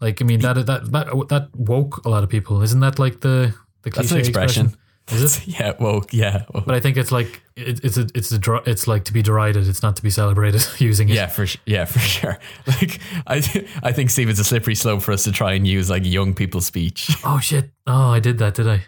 [0.00, 2.62] like I mean that that that that woke a lot of people.
[2.62, 4.74] Isn't that like the the That's an cliche expression.
[5.12, 5.46] Is it?
[5.58, 6.12] yeah, woke.
[6.12, 6.44] yeah.
[6.54, 9.22] well, But I think it's like it, it's a, it's a it's like to be
[9.22, 9.66] derided.
[9.66, 11.14] It's not to be celebrated using it.
[11.14, 12.38] Yeah, for yeah, for sure.
[12.66, 15.90] Like I, I think Steve, it's a slippery slope for us to try and use
[15.90, 17.10] like young people speech.
[17.24, 17.70] Oh shit!
[17.86, 18.84] Oh, I did that, did I?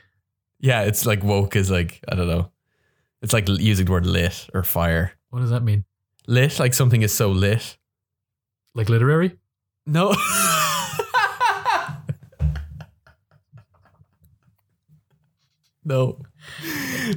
[0.60, 2.50] Yeah, it's like woke is like I don't know.
[3.20, 5.12] It's like using the word lit or fire.
[5.30, 5.84] What does that mean?
[6.28, 7.76] Lit, like something is so lit.
[8.74, 9.38] Like literary?
[9.86, 10.14] No.
[15.84, 16.18] No.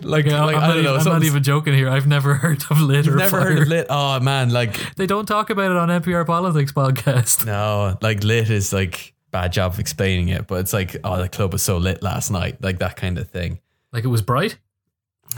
[0.02, 0.96] Like, Yeah, uh, like I'm, I not, know.
[0.96, 1.90] I'm not even joking here.
[1.90, 3.52] I've never heard of lit You've or never fire.
[3.54, 3.88] heard of lit?
[3.90, 7.46] Oh man, like They don't talk about it on NPR Politics podcast.
[7.46, 11.30] no, like lit is like bad job of explaining it, but it's like oh the
[11.30, 13.60] club was so lit last night, like that kind of thing.
[13.94, 14.58] Like it was bright.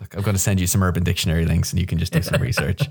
[0.00, 2.20] Look, I'm going to send you some Urban Dictionary links, and you can just do
[2.20, 2.82] some research.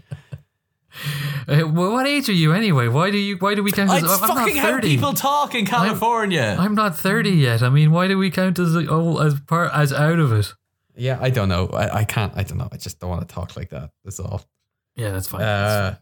[1.48, 2.88] Uh, well, what age are you anyway?
[2.88, 3.38] Why do you?
[3.38, 3.92] Why do we count?
[3.92, 6.56] As, It's I'm not fucking how people talk in California.
[6.60, 7.62] I'm not thirty yet.
[7.62, 10.54] I mean, why do we count as oh as part as out of it?
[10.96, 11.68] yeah, I don't know.
[11.68, 12.34] I, I can't.
[12.36, 12.70] I don't know.
[12.72, 13.92] I just don't want to talk like that.
[14.04, 14.42] That's all.
[14.96, 15.42] Yeah, that's fine.
[15.42, 16.00] That's Uh,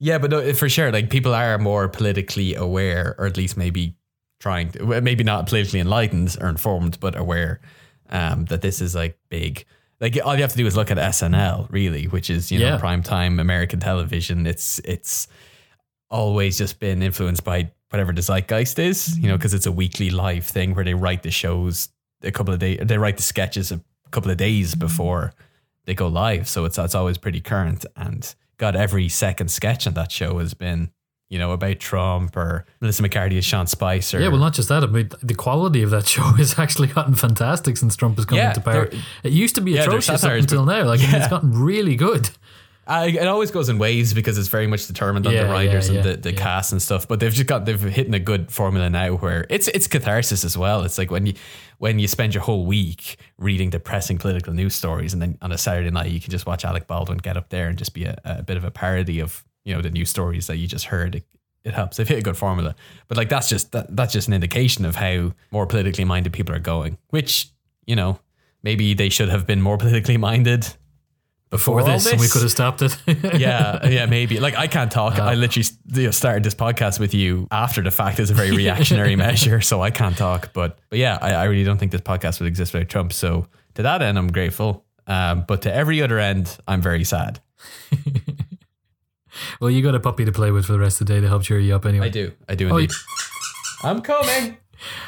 [0.00, 3.96] yeah, but no, for sure, like people are more politically aware, or at least maybe
[4.38, 7.60] trying to, maybe not politically enlightened or informed, but aware
[8.10, 9.64] um, that this is like big.
[10.00, 12.66] Like all you have to do is look at SNL, really, which is you know
[12.66, 12.78] Yeah.
[12.78, 14.46] prime time American television.
[14.46, 15.26] It's it's
[16.10, 19.36] always just been influenced by whatever the zeitgeist is, you know, mm-hmm.
[19.38, 21.88] because it's a weekly live thing where they write the shows
[22.22, 23.80] a couple of days, they write the sketches a
[24.10, 24.80] couple of days mm-hmm.
[24.80, 25.32] before
[25.84, 26.48] they go live.
[26.48, 27.84] So it's it's always pretty current.
[27.96, 30.90] And God, every second sketch on that show has been,
[31.28, 34.18] you know, about Trump or Melissa McCarthy as Sean Spicer.
[34.20, 34.82] Yeah, well, not just that.
[34.82, 38.38] I mean, the quality of that show has actually gotten fantastic since Trump has come
[38.38, 38.88] Yeah, into power.
[39.22, 40.84] It used to be Yeah, atrocious up until now.
[40.84, 41.16] Like, Yeah.
[41.16, 42.30] it's gotten really good.
[42.90, 45.90] I, it always goes in waves because it's very much determined on Yeah, the writers
[45.90, 47.06] and the, the cast and stuff.
[47.06, 50.56] But they've just got they've hitting a good formula now where it's it's catharsis as
[50.56, 50.82] well.
[50.84, 51.34] It's like when you
[51.76, 55.58] when you spend your whole week reading depressing political news stories, and then on a
[55.58, 58.18] Saturday night you can just watch Alec Baldwin get up there and just be a,
[58.24, 61.16] a bit of a parody of you know the news stories that you just heard.
[61.16, 61.24] It,
[61.62, 61.98] it helps.
[61.98, 62.74] They've hit a good formula.
[63.06, 66.54] But like that's just that, that's just an indication of how more politically minded people
[66.54, 66.96] are going.
[67.10, 67.50] Which
[67.86, 68.18] you know
[68.62, 70.66] maybe they should have been more politically minded
[71.50, 72.96] before, For all this, and we could have stopped it.
[73.38, 74.40] yeah, yeah, maybe.
[74.40, 75.18] Like I can't talk.
[75.18, 78.50] I literally you know, started this podcast with you after the fact as a very
[78.50, 80.54] reactionary measure, so I can't talk.
[80.54, 83.12] But but yeah, I, I really don't think this podcast would exist without Trump.
[83.12, 84.86] So to that end, I'm grateful.
[85.06, 87.40] Um, but to every other end, I'm very sad.
[89.60, 91.28] well, you got a puppy to play with for the rest of the day to
[91.28, 92.06] help cheer you up anyway.
[92.06, 92.32] I do.
[92.48, 92.90] I do Oh, indeed.
[93.82, 94.56] I'm coming.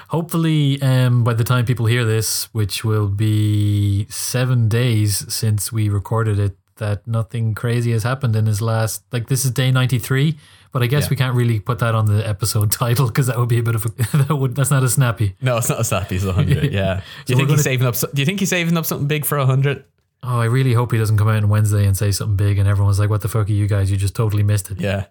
[0.09, 5.89] Hopefully, um, by the time people hear this, which will be seven days since we
[5.89, 9.05] recorded it, that nothing crazy has happened in his last.
[9.13, 10.39] Like this is day ninety three,
[10.73, 11.11] but I guess Yeah.
[11.11, 13.75] we can't really put that on the episode title because that would be a bit
[13.75, 15.37] of a that would that's not a snappy.
[15.43, 16.17] No, it's not a snappy.
[16.17, 16.73] It's a hundred.
[16.73, 17.03] Yeah.
[17.27, 17.95] Do you we're think gonna- he's saving up?
[17.97, 19.85] Do you think he's saving up something big for a hundred?
[20.23, 22.69] Oh, I really hope he doesn't come out on Wednesday and say something big, and
[22.69, 23.91] everyone's like, "What the fuck are you guys?
[23.91, 25.07] You just totally missed it." Yeah.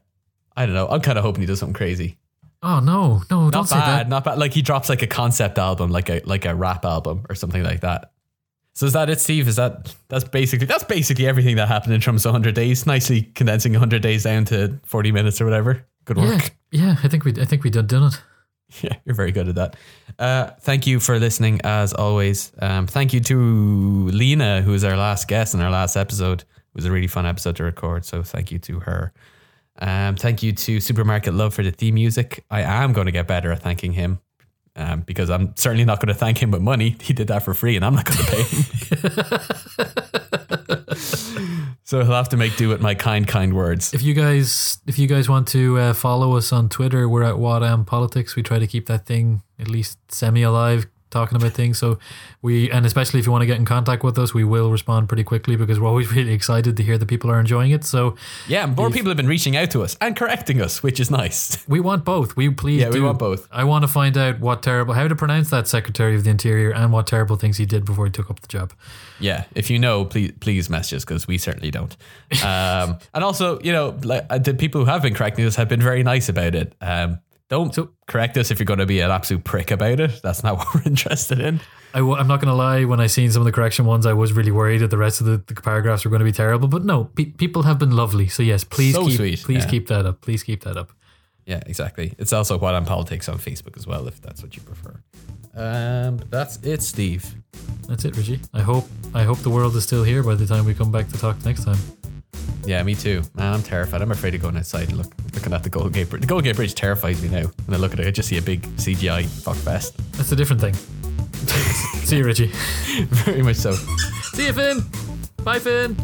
[0.56, 0.88] I don't know.
[0.88, 2.18] I'm kind of hoping he does something crazy.
[2.62, 3.88] Oh no, no, don't Not say bad.
[4.06, 4.10] that.
[4.10, 4.38] Not bad.
[4.38, 7.64] Like he drops like a concept album, like a like a rap album or something
[7.64, 8.12] like that.
[8.76, 9.48] So is that it, Steve?
[9.48, 12.86] Is that that's basically that's basically everything that happened in Trump's 100 days?
[12.86, 15.86] Nicely condensing 100 days down to 40 minutes or whatever.
[16.06, 16.52] Good Yeah, work.
[16.72, 16.96] yeah.
[17.04, 18.22] I think we, I think we done done it.
[18.84, 19.76] Yeah, you're very good at that.
[20.18, 22.52] Uh, thank you for listening, as always.
[22.60, 26.42] Um, thank you to Lena, who was our last guest in our last episode.
[26.42, 29.12] It was a really fun episode to record, so thank you to her.
[29.80, 32.46] Um, thank you to Supermarket Love for the theme music.
[32.52, 34.20] I am going to get better at thanking him
[34.76, 36.96] um, because I'm certainly not going to thank him with money.
[37.02, 40.12] He did that for free, and I'm not going to pay him.
[41.90, 43.96] so he'll have to make do with my kind, kind words.
[43.96, 47.40] If you guys, if you guys want to uh, follow us on Twitter, we're at
[47.40, 48.36] What Am Politics.
[48.36, 51.78] We try to keep that thing at least semi alive, talking about things.
[51.78, 52.00] So
[52.42, 55.08] we, and especially if you want to get in contact with us, we will respond
[55.10, 57.84] pretty quickly because we're always really excited to hear that people are enjoying it.
[57.84, 58.16] So
[58.48, 61.64] Yeah, more people have been reaching out to us and correcting us, which is nice.
[61.68, 62.36] we want both.
[62.36, 63.04] We please, Yeah, we do.
[63.04, 63.48] want both.
[63.52, 66.72] I want to find out what terrible, how to pronounce that Secretary of the Interior
[66.72, 68.74] and what terrible things he did before he took up the job.
[69.20, 71.96] Yeah, if you know, please please message us because we certainly don't.
[72.44, 75.68] Um, and also, you know, like uh, the people who have been correcting us have
[75.68, 76.74] been very nice about it.
[76.82, 77.20] Um,
[77.50, 80.22] don't So- correct us if you're going to be an absolute prick about it.
[80.24, 81.60] That's not what we're interested in.
[81.94, 82.86] I w- I'm not going to lie.
[82.86, 85.22] When I seen some of the correction ones, I was really worried that the rest
[85.22, 86.68] of the, the paragraphs were going to be terrible.
[86.68, 88.28] But no, pe- people have been lovely.
[88.28, 89.70] So yes, please So keep sweet, please yeah.
[89.70, 90.22] keep that up.
[90.22, 90.92] Please keep that up.
[91.46, 92.14] Yeah, exactly.
[92.20, 95.02] It's also what on politics on Facebook as well, if that's what you prefer.
[95.56, 97.34] Um, but that's it, Steve.
[97.88, 98.40] That's it, Richie.
[98.54, 98.86] I hope
[99.16, 101.44] I hope the world is still here by the time we come back to talk
[101.44, 101.80] next time.
[102.70, 103.24] Yeah, me too.
[103.34, 104.04] Man, I'm terrified.
[104.04, 106.22] I'm afraid of going outside and look, looking at the Golden Gate Bridge.
[106.22, 107.50] The Golden Gate Bridge terrifies me now.
[107.66, 109.98] When I look at it, I just see a big CGI fuck fest.
[110.12, 110.76] That's a different thing.
[112.06, 112.52] See you, Richie.
[113.26, 113.72] Very much so.
[113.72, 114.84] See you, Finn.
[115.44, 115.98] Bye, Finn.